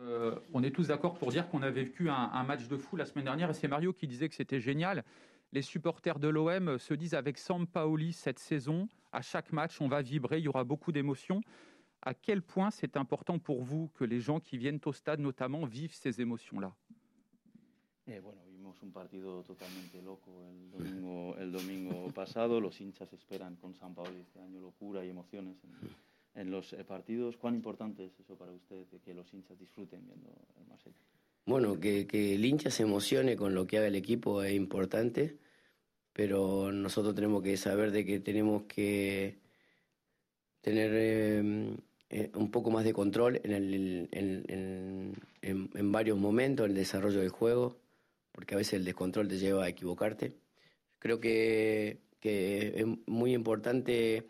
Euh, 0.02 0.40
on 0.54 0.64
est 0.64 0.72
tous 0.72 0.88
d'accord 0.88 1.18
pour 1.18 1.30
dire 1.30 1.50
qu'on 1.50 1.62
a 1.62 1.70
vécu 1.70 2.10
un, 2.10 2.44
match 2.44 2.68
de 2.68 2.78
fou 2.78 2.96
la 2.96 3.06
semaine 3.06 3.26
dernière 3.26 3.50
et 3.50 3.54
c'est 3.54 3.68
Mario 3.68 3.94
qui 3.94 4.08
disait 4.08 4.30
que 4.30 4.36
c'était 4.36 4.60
génial. 4.60 5.04
Les 5.52 5.62
supporters 5.62 6.20
de 6.20 6.28
l'OM 6.28 6.78
se 6.78 6.94
disent 6.94 7.16
avec 7.16 7.38
Sampaoli 7.38 8.14
cette 8.14 8.40
saison, 8.40 8.88
à 9.12 9.22
chaque 9.22 9.52
match, 9.52 9.82
on 9.82 9.88
va 9.88 10.02
vibrer, 10.02 10.38
il 10.38 10.44
y 10.44 10.48
aura 10.48 10.64
beaucoup 10.64 10.92
d'émotions. 10.92 11.42
À 12.02 12.14
quel 12.14 12.42
point 12.42 12.72
c'est 12.72 12.96
important 12.98 13.40
pour 13.40 13.62
vous 13.62 13.90
que 13.90 14.06
les 14.06 14.22
gens 14.22 14.40
qui 14.40 14.58
viennent 14.58 14.80
au 14.86 14.94
stade 14.94 15.20
notamment 15.20 15.66
vivent 15.66 15.94
ces 15.94 16.22
émotions-là? 16.22 16.74
Eh, 18.10 18.22
bueno, 18.22 18.42
vimos 18.50 18.82
un 18.82 18.92
partido 18.92 19.44
totalmente 19.44 20.02
loco 20.02 20.32
el 20.50 20.72
domingo, 20.72 21.36
el 21.38 21.52
domingo 21.52 22.08
pasado. 22.16 22.60
Los 22.60 22.82
hinchas 22.82 23.14
esperan 23.14 23.56
con 23.58 23.76
San 23.76 23.94
Paolo 23.94 24.18
este 24.20 24.40
año 24.40 24.60
locura 24.60 25.06
y 25.06 25.10
emociones 25.10 25.58
en, 25.64 26.42
en 26.42 26.50
los 26.50 26.74
eh, 26.74 26.84
partidos. 26.84 27.38
¿Cuán 27.38 27.54
importante 27.54 28.06
es 28.06 28.20
eso 28.20 28.36
para 28.36 28.52
usted, 28.52 28.88
que 29.06 29.14
los 29.14 29.32
hinchas 29.32 29.60
disfruten 29.60 30.04
viendo 30.08 30.28
el 30.60 30.66
Marsella? 30.68 30.98
Bueno, 31.46 31.80
que, 31.80 32.08
que, 32.08 32.34
el 32.34 32.44
hincha 32.44 32.72
se 32.72 32.82
emocione 32.82 33.36
con 33.36 33.54
lo 33.54 33.68
que 33.68 33.78
haga 33.78 33.88
el 33.88 33.96
equipo 33.96 34.42
es 34.42 34.54
importante, 34.54 35.38
pero 36.12 36.72
nosotros 36.72 37.14
tenemos 37.14 37.44
que 37.44 37.58
saber 37.58 37.92
de 37.92 38.06
que 38.06 38.20
tenemos 38.20 38.64
que 38.64 39.38
tener 40.62 40.92
eh, 42.10 42.32
un 42.34 42.52
poco 42.52 42.72
más 42.72 42.84
de 42.84 42.94
control 42.94 43.40
en, 43.44 43.52
el, 43.52 44.10
en, 44.12 45.16
en, 45.44 45.70
en, 45.76 45.92
varios 45.92 46.18
momentos, 46.18 46.66
el 46.66 46.74
desarrollo 46.74 47.20
del 47.20 47.30
juego 47.30 47.78
porque 48.40 48.56
a 48.56 48.58
veces 48.58 48.76
el 48.76 48.86
descontrol 48.86 49.28
te 49.28 49.38
lleva 49.38 49.66
a 49.66 49.68
equivocarte. 49.68 50.34
Creo 50.98 51.20
que, 51.20 52.00
es 52.22 52.86
muy 53.06 53.34
importante 53.34 54.30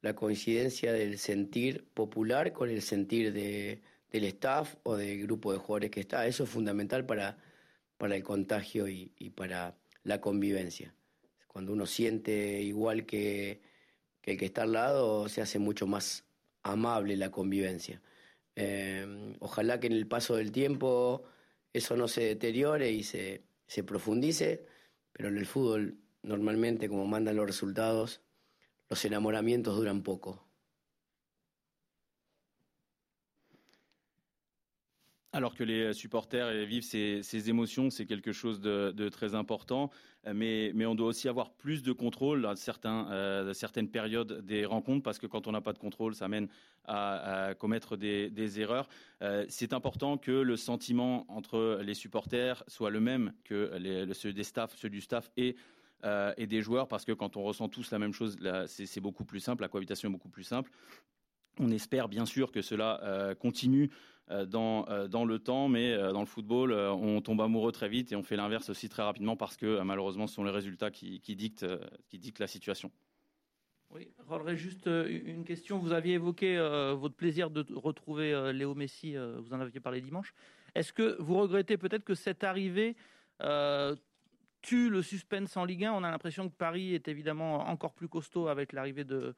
la 0.00 0.14
coincidencia 0.14 0.90
del 0.90 1.18
sentir 1.18 1.84
popular 1.92 2.54
con 2.54 2.70
el 2.70 2.80
sentir 2.80 3.30
de, 3.34 3.82
del 4.10 4.24
staff 4.24 4.76
o 4.84 4.96
del 4.96 5.22
grupo 5.24 5.52
de 5.52 5.58
jugadores 5.58 5.90
que 5.90 6.00
está. 6.00 6.26
Eso 6.26 6.44
es 6.44 6.48
fundamental 6.48 7.04
para, 7.04 7.36
para 7.98 8.16
el 8.16 8.22
contagio 8.22 8.88
y, 8.88 9.10
para 9.36 9.76
la 10.02 10.18
convivencia. 10.18 10.94
Cuando 11.46 11.74
uno 11.74 11.84
siente 11.84 12.62
igual 12.62 13.04
que, 13.04 13.60
el 14.22 14.38
que 14.38 14.46
está 14.46 14.62
al 14.62 14.72
lado, 14.72 15.28
se 15.28 15.42
hace 15.42 15.58
mucho 15.58 15.86
más 15.86 16.24
amable 16.62 17.18
la 17.18 17.30
convivencia. 17.30 18.00
Eh, 18.56 19.36
ojalá 19.40 19.78
que 19.78 19.88
en 19.88 19.92
el 19.92 20.06
paso 20.06 20.36
del 20.36 20.52
tiempo 20.52 21.26
eso 21.72 21.96
no 21.96 22.08
se 22.08 22.22
deteriore 22.22 22.90
y 22.90 23.02
se, 23.02 23.44
se 23.66 23.84
profundice, 23.84 24.66
pero 25.12 25.28
en 25.28 25.38
el 25.38 25.46
fútbol 25.46 25.98
normalmente 26.22 26.88
como 26.88 27.06
mandan 27.06 27.36
los 27.36 27.46
resultados, 27.46 28.22
los 28.88 29.04
enamoramientos 29.04 29.76
duran 29.76 30.02
poco. 30.02 30.51
Alors 35.34 35.54
que 35.54 35.64
les 35.64 35.94
supporters 35.94 36.66
vivent 36.66 36.82
ces, 36.82 37.48
émotions, 37.48 37.88
c'est 37.88 38.04
quelque 38.04 38.32
chose 38.32 38.60
de, 38.60 39.08
très 39.08 39.34
important, 39.34 39.90
mais, 40.30 40.72
mais, 40.74 40.84
on 40.84 40.94
doit 40.94 41.06
aussi 41.06 41.26
avoir 41.28 41.52
plus 41.52 41.82
de 41.82 41.92
contrôle 41.92 42.44
à, 42.44 42.54
certains, 42.54 43.10
euh, 43.10 43.54
certaines 43.54 43.88
périodes 43.88 44.44
des 44.44 44.66
rencontres, 44.66 45.02
parce 45.02 45.18
que 45.18 45.26
quand 45.26 45.46
on 45.46 45.52
n'a 45.52 45.62
pas 45.62 45.72
de 45.72 45.78
contrôle, 45.78 46.14
ça 46.14 46.28
mène 46.28 46.48
à, 46.84 47.54
commettre 47.58 47.96
des, 47.96 48.60
erreurs. 48.60 48.88
Euh, 49.22 49.46
c'est 49.48 49.72
important 49.72 50.18
que 50.18 50.32
le 50.32 50.56
sentiment 50.56 51.24
entre 51.28 51.80
les 51.82 51.94
supporters 51.94 52.62
soit 52.66 52.90
le 52.90 53.00
même 53.00 53.32
que 53.44 53.70
ceux, 54.12 54.34
des 54.34 54.44
staff, 54.44 54.74
ceux 54.76 54.90
du 54.90 55.00
staff 55.00 55.30
et 55.36 55.56
euh, 56.04 56.32
et 56.36 56.48
des 56.48 56.62
joueurs 56.62 56.88
parce 56.88 57.04
que 57.04 57.12
quand 57.12 57.36
on 57.36 57.42
ressent 57.44 57.68
tous 57.68 57.92
la 57.92 58.00
même 58.00 58.12
chose, 58.12 58.36
c'est 58.66 59.00
beaucoup 59.00 59.24
plus 59.24 59.38
simple, 59.38 59.62
la 59.62 59.68
cohabitation 59.68 60.08
est 60.08 60.12
beaucoup 60.12 60.28
plus 60.28 60.42
simple. 60.42 60.70
On 61.60 61.70
espère 61.70 62.08
bien 62.08 62.26
sûr 62.26 62.50
que 62.50 62.60
cela 62.60 63.00
euh, 63.04 63.34
continue 63.36 63.84
euh, 63.84 64.21
dans, 64.46 64.88
euh, 64.88 65.08
dans 65.08 65.24
le 65.24 65.38
temps, 65.38 65.68
mais 65.68 65.96
dans 65.96 66.20
le 66.20 66.26
football, 66.26 66.72
on 66.72 67.20
tombe 67.20 67.40
amoureux 67.40 67.72
très 67.72 67.88
vite 67.88 68.12
et 68.12 68.16
on 68.16 68.22
fait 68.22 68.36
l'inverse 68.36 68.68
aussi 68.70 68.88
très 68.88 69.02
rapidement 69.02 69.36
parce 69.36 69.56
que 69.56 69.82
malheureusement, 69.82 70.26
ce 70.26 70.34
sont 70.34 70.44
les 70.44 70.50
résultats 70.50 70.90
qui, 70.90 71.20
dictent, 71.20 71.66
la 72.38 72.46
situation. 72.46 72.90
Oui, 73.90 74.08
Rollerai 74.26 74.56
juste 74.56 74.86
une 74.86 75.44
question. 75.44 75.78
Vous 75.78 75.92
aviez 75.92 76.14
évoqué 76.14 76.56
votre 76.98 77.14
plaisir 77.14 77.50
de 77.50 77.64
retrouver 77.74 78.52
Léo 78.54 78.74
Messi, 78.74 79.16
vous 79.16 79.52
en 79.52 79.60
aviez 79.60 79.80
parlé 79.80 80.00
dimanche. 80.00 80.34
Est-ce 80.74 80.92
que 80.92 81.16
vous 81.20 81.34
regrettez 81.34 81.76
peut-être 81.76 82.04
que 82.04 82.14
cette 82.14 82.42
arrivée 82.42 82.96
tue 84.62 84.88
le 84.88 85.02
suspense 85.02 85.56
en 85.56 85.64
Ligue 85.64 85.84
1 85.84 85.92
On 85.92 86.04
a 86.04 86.10
l'impression 86.10 86.48
que 86.48 86.54
Paris 86.54 86.94
est 86.94 87.08
évidemment 87.08 87.68
encore 87.68 87.92
plus 87.92 88.08
costaud 88.08 88.48
avec 88.48 88.72
l'arrivée 88.72 89.04
de, 89.04 89.34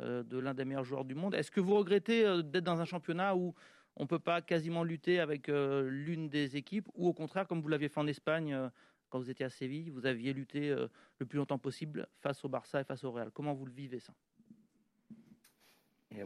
euh, 0.00 0.22
l'un 0.30 0.54
des 0.54 0.64
meilleurs 0.64 0.84
joueurs 0.84 1.04
du 1.04 1.14
monde. 1.14 1.34
Est-ce 1.34 1.50
que 1.50 1.60
vous 1.60 1.74
regrettez 1.74 2.24
euh, 2.24 2.42
d'être 2.42 2.64
dans 2.64 2.80
un 2.80 2.84
championnat 2.84 3.36
où 3.36 3.54
on 4.00 4.04
ne 4.04 4.08
peut 4.08 4.18
pas 4.18 4.40
quasiment 4.40 4.82
lutter 4.82 5.20
avec 5.20 5.50
euh, 5.50 5.86
l'une 5.90 6.30
des 6.30 6.56
équipes, 6.56 6.88
ou 6.94 7.06
au 7.06 7.12
contraire, 7.12 7.46
comme 7.46 7.60
vous 7.60 7.68
l'aviez 7.68 7.90
fait 7.90 8.00
en 8.00 8.06
Espagne 8.06 8.70
quand 9.10 9.18
vous 9.18 9.28
étiez 9.28 9.44
à 9.44 9.50
Séville, 9.50 9.90
vous 9.90 10.06
aviez 10.06 10.32
lutté 10.32 10.74
le 11.18 11.26
plus 11.26 11.36
longtemps 11.36 11.58
possible 11.58 12.08
face 12.20 12.42
au 12.44 12.48
Barça 12.48 12.80
et 12.80 12.84
face 12.84 13.04
au 13.04 13.10
Real. 13.10 13.30
Comment 13.30 13.52
vous 13.52 13.66
le 13.66 13.72
vivez 13.72 14.00
ça? 14.00 14.14
Eh, 16.12 16.24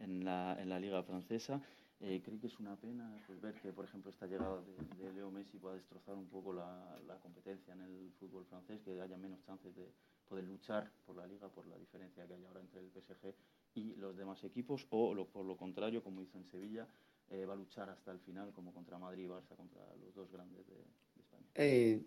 en, 0.00 0.24
la, 0.24 0.56
en 0.60 0.68
la 0.68 0.78
liga 0.78 1.02
francesa. 1.02 1.60
Eh, 2.00 2.20
¿Cree 2.22 2.38
que 2.38 2.48
es 2.48 2.58
una 2.58 2.76
pena 2.76 3.10
pues, 3.26 3.40
ver 3.40 3.54
que, 3.54 3.72
por 3.72 3.86
ejemplo, 3.86 4.10
esta 4.10 4.26
llegada 4.26 4.60
de, 4.98 5.12
Leo 5.14 5.30
Messi 5.30 5.56
pueda 5.56 5.76
destrozar 5.76 6.14
un 6.14 6.26
poco 6.26 6.52
la, 6.52 6.98
la, 7.06 7.16
competencia 7.16 7.72
en 7.72 7.80
el 7.80 8.12
fútbol 8.20 8.44
francés, 8.44 8.80
que 8.84 9.00
haya 9.00 9.16
menos 9.16 9.42
chances 9.46 9.74
de 9.74 9.90
poder 10.28 10.44
luchar 10.44 10.90
por 11.06 11.16
la 11.16 11.26
liga, 11.26 11.48
por 11.48 11.66
la 11.66 11.78
diferencia 11.78 12.26
que 12.26 12.34
hay 12.34 12.44
ahora 12.44 12.60
entre 12.60 12.80
el 12.80 12.90
PSG 12.90 13.34
y 13.74 13.94
los 13.94 14.16
demás 14.16 14.44
equipos, 14.44 14.86
o 14.90 15.14
lo, 15.14 15.26
por 15.26 15.46
lo 15.46 15.56
contrario, 15.56 16.02
como 16.02 16.20
hizo 16.20 16.36
en 16.36 16.44
Sevilla, 16.44 16.86
eh, 17.30 17.46
va 17.46 17.54
a 17.54 17.56
luchar 17.56 17.88
hasta 17.88 18.12
el 18.12 18.20
final, 18.20 18.52
como 18.52 18.74
contra 18.74 18.98
Madrid 18.98 19.24
y 19.24 19.28
Barça, 19.28 19.56
contra 19.56 19.82
los 19.96 20.14
dos 20.14 20.30
grandes 20.30 20.66
de, 20.66 20.76
España? 21.18 21.46
Eh, 21.54 22.02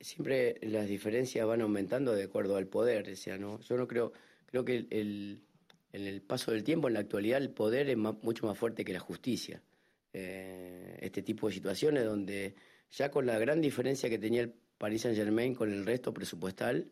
siempre 0.00 0.58
las 0.62 0.88
diferencias 0.88 1.46
van 1.46 1.60
aumentando 1.60 2.14
de 2.14 2.24
acuerdo 2.24 2.56
al 2.56 2.66
poder, 2.66 3.16
sea, 3.16 3.36
¿no? 3.36 3.60
Yo 3.60 3.76
no 3.76 3.86
creo, 3.86 4.12
creo 4.46 4.64
que 4.64 4.86
el 4.90 5.42
en 5.92 6.06
el 6.06 6.20
paso 6.22 6.52
del 6.52 6.64
tiempo, 6.64 6.88
en 6.88 6.94
la 6.94 7.00
actualidad, 7.00 7.40
el 7.40 7.50
poder 7.50 7.88
es 7.88 7.96
mucho 7.96 8.46
más 8.46 8.58
fuerte 8.58 8.84
que 8.84 8.92
la 8.92 9.00
justicia. 9.00 9.62
Eh, 10.12 10.98
este 11.00 11.22
tipo 11.22 11.48
de 11.48 11.54
situaciones 11.54 12.04
donde 12.04 12.54
ya 12.90 13.10
con 13.10 13.26
la 13.26 13.38
gran 13.38 13.60
diferencia 13.60 14.08
que 14.08 14.18
tenía 14.18 14.42
el 14.42 14.54
Paris 14.78 15.02
Saint 15.02 15.16
Germain 15.16 15.54
con 15.54 15.72
el 15.72 15.84
resto 15.84 16.12
presupuestal 16.12 16.90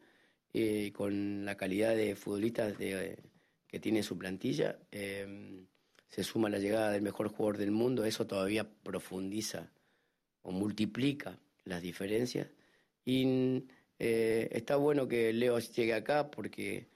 y 0.53 0.87
eh, 0.87 0.93
con 0.93 1.45
la 1.45 1.57
calidad 1.57 1.97
de 1.97 2.15
futbolistas 2.15 2.77
que 2.77 3.81
tiene 3.81 4.03
su 4.03 4.17
plantilla, 4.17 4.79
eh, 4.91 5.65
se 6.09 6.23
suma 6.23 6.49
la 6.49 6.59
llegada 6.59 6.91
del 6.93 7.03
mejor 7.03 7.29
jugador 7.29 7.59
del 7.59 7.71
mundo, 7.71 8.05
eso 8.05 8.27
todavía 8.27 8.69
profundiza 8.83 9.73
o 10.43 10.53
multiplica 10.53 11.39
las 11.65 11.83
diferencias. 11.83 12.49
Y 13.05 13.65
Eh, 13.99 14.49
está 14.53 14.77
bueno 14.77 15.09
que 15.09 15.33
Leo 15.33 15.59
llegue 15.59 15.95
acá 15.95 16.31
porque 16.31 16.89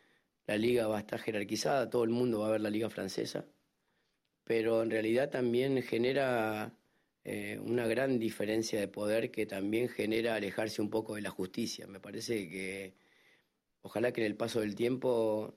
la 0.51 0.59
liga 0.59 0.89
va 0.89 0.97
a 0.97 1.01
estar 1.01 1.21
jerarquizada, 1.21 1.89
todo 1.89 2.03
el 2.03 2.11
mundo 2.11 2.41
va 2.41 2.49
a 2.49 2.51
ver 2.51 2.61
la 2.61 2.71
liga 2.71 2.91
francesa, 2.91 3.47
pero 4.43 4.83
en 4.83 4.91
realidad 4.91 5.31
también 5.31 5.81
genera 5.81 6.75
eh, 7.23 7.61
una 7.63 7.87
gran 7.87 8.19
diferencia 8.19 8.81
de 8.81 8.89
poder 8.89 9.31
que 9.31 9.47
también 9.47 9.89
genera 9.89 10.35
alejarse 10.35 10.83
un 10.83 10.91
poco 10.91 11.15
de 11.15 11.23
la 11.23 11.31
justicia. 11.31 11.87
Me 11.87 12.01
parece 12.01 12.49
que 12.49 12.95
ojalá 13.83 14.11
que 14.13 14.23
en 14.23 14.27
el 14.27 14.35
paso 14.35 14.59
del 14.59 14.75
tiempo 14.75 15.55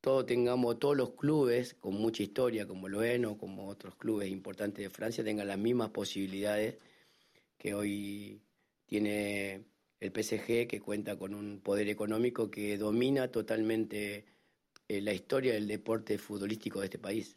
todos 0.00 0.24
tengamos, 0.24 0.78
todos 0.78 0.96
los 0.96 1.14
clubes 1.14 1.74
con 1.74 1.94
mucha 1.94 2.22
historia, 2.22 2.64
como 2.64 2.86
lo 2.88 3.00
o 3.28 3.38
como 3.38 3.66
otros 3.66 3.96
clubes 3.96 4.30
importantes 4.30 4.84
de 4.84 4.90
Francia, 4.90 5.24
tengan 5.24 5.48
las 5.48 5.58
mismas 5.58 5.90
posibilidades 5.90 6.76
que 7.58 7.74
hoy 7.74 8.40
tiene 8.86 9.64
el 10.00 10.12
PSG, 10.12 10.66
que 10.66 10.80
cuenta 10.80 11.16
con 11.16 11.34
un 11.34 11.60
poder 11.60 11.88
económico 11.88 12.50
que 12.50 12.76
domina 12.76 13.28
totalmente 13.28 14.24
eh, 14.88 15.00
la 15.00 15.12
historia 15.12 15.54
del 15.54 15.66
deporte 15.66 16.18
futbolístico 16.18 16.80
de 16.80 16.86
este 16.86 16.98
país. 16.98 17.36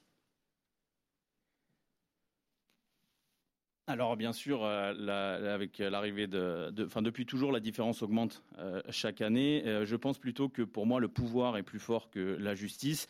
Alors 3.90 4.16
bien 4.16 4.34
sûr, 4.34 4.64
euh, 4.64 5.52
avec 5.52 5.80
l'arrivée 5.80 6.28
de, 6.28 6.72
enfin 6.86 7.02
depuis 7.02 7.26
toujours, 7.26 7.52
la 7.52 7.60
différence 7.60 8.04
augmente 8.04 8.44
euh, 8.60 8.84
chaque 8.92 9.20
année. 9.20 9.64
Euh, 9.66 9.84
je 9.84 9.96
pense 9.96 10.20
plutôt 10.20 10.48
que 10.48 10.62
pour 10.62 10.86
moi, 10.86 11.00
le 11.00 11.08
pouvoir 11.08 11.58
est 11.58 11.64
plus 11.64 11.80
fort 11.80 12.12
que 12.12 12.38
la 12.40 12.54
justice. 12.54 13.08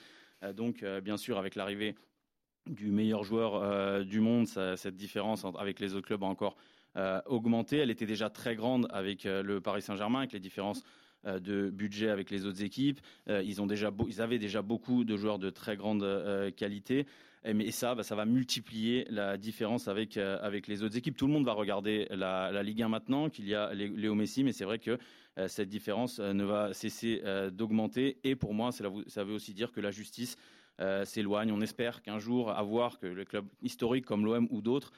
donc 0.56 0.86
bien 1.04 1.18
sûr, 1.18 1.38
avec 1.38 1.56
l'arrivée 1.56 1.96
du 2.70 2.92
meilleur 2.92 3.24
joueur 3.24 4.06
du 4.06 4.20
monde, 4.20 4.48
cette 4.48 4.96
différence 4.96 5.46
avec 5.58 5.80
les 5.80 5.94
autres 5.94 6.08
clubs 6.08 6.24
a 6.24 6.28
encore 6.28 6.56
augmenté. 7.26 7.78
Elle 7.78 7.92
était 7.92 8.06
déjà 8.06 8.30
très 8.30 8.56
grande 8.56 8.88
avec 8.92 9.24
le 9.24 9.60
Paris 9.60 9.82
Saint-Germain, 9.82 10.20
avec 10.20 10.34
les 10.34 10.40
différences 10.40 10.84
de 11.26 11.70
budget 11.70 12.10
avec 12.10 12.32
les 12.32 12.46
autres 12.46 12.64
équipes. 12.64 13.00
ils, 13.28 13.62
ont 13.62 13.68
déjà 13.68 13.92
ils 14.08 14.22
avaient 14.22 14.40
déjà 14.40 14.62
beaucoup 14.62 15.04
de 15.04 15.18
joueurs 15.18 15.40
de 15.40 15.50
très 15.50 15.76
grande 15.76 16.06
qualité. 16.56 17.06
Et 17.46 17.72
ça, 17.72 17.96
bah, 17.96 18.04
ça 18.04 18.16
va 18.16 18.26
multiplier 18.26 19.06
la 19.10 19.38
différence 19.38 19.88
avec, 19.88 20.18
euh, 20.18 20.38
avec 20.42 20.68
les 20.68 20.84
autres 20.84 20.98
équipes. 20.98 21.16
Tout 21.16 21.28
le 21.28 21.34
monde 21.34 21.46
va 21.46 21.54
regarder 21.54 22.08
la, 22.12 22.62
Ligue 22.64 22.82
1 22.82 22.90
maintenant, 22.90 23.30
qu'il 23.30 23.48
y 23.48 23.56
a 23.56 23.74
Léo 23.74 24.14
Messi, 24.14 24.44
mais 24.44 24.52
c'est 24.52 24.66
vrai 24.66 24.78
que 24.78 24.98
euh, 25.38 25.48
cette 25.48 25.70
différence 25.70 26.20
euh, 26.20 26.34
ne 26.34 26.44
va 26.44 26.74
cesser 26.74 27.22
d'augmenter. 27.52 28.18
Et 28.24 28.36
pour 28.36 28.54
moi, 28.54 28.72
ça 28.72 29.24
veut 29.24 29.34
aussi 29.34 29.54
dire 29.54 29.72
que 29.72 29.80
la 29.80 29.92
justice 29.92 30.36
s'éloigne. 31.04 31.52
On 31.52 31.62
espère 31.62 32.02
qu'un 32.02 32.20
jour, 32.20 32.52
avoir 32.52 33.00
que 33.00 33.08
les 33.08 33.26
clubs 33.26 33.48
historiques 33.62 34.06
comme 34.06 34.26
l'OM 34.26 34.48
ou 34.50 34.62
d'autres 34.62 34.92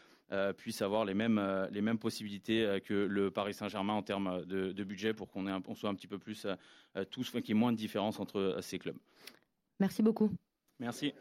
puissent 0.58 0.82
avoir 0.82 1.04
les 1.04 1.14
mêmes, 1.14 1.42
les 1.72 1.82
mêmes 1.82 1.98
possibilités 1.98 2.80
que 2.86 2.94
le 2.94 3.32
Paris 3.32 3.54
Saint-Germain 3.54 3.94
en 3.94 4.04
termes 4.04 4.46
de, 4.46 4.84
budget 4.84 5.14
pour 5.14 5.30
qu'on 5.30 5.48
on 5.48 5.76
soit 5.76 5.90
un 5.90 5.96
petit 5.96 6.08
peu 6.08 6.20
plus 6.20 6.48
tous, 7.10 7.32
qu'il 7.32 7.48
y 7.50 7.52
ait 7.52 7.54
moins 7.54 7.72
de 7.72 7.78
différence 7.78 8.20
entre 8.20 8.60
ces 8.62 8.80
clubs. 8.80 8.98
Merci 9.80 10.04
beaucoup. 10.04 10.32
Merci. 10.80 11.14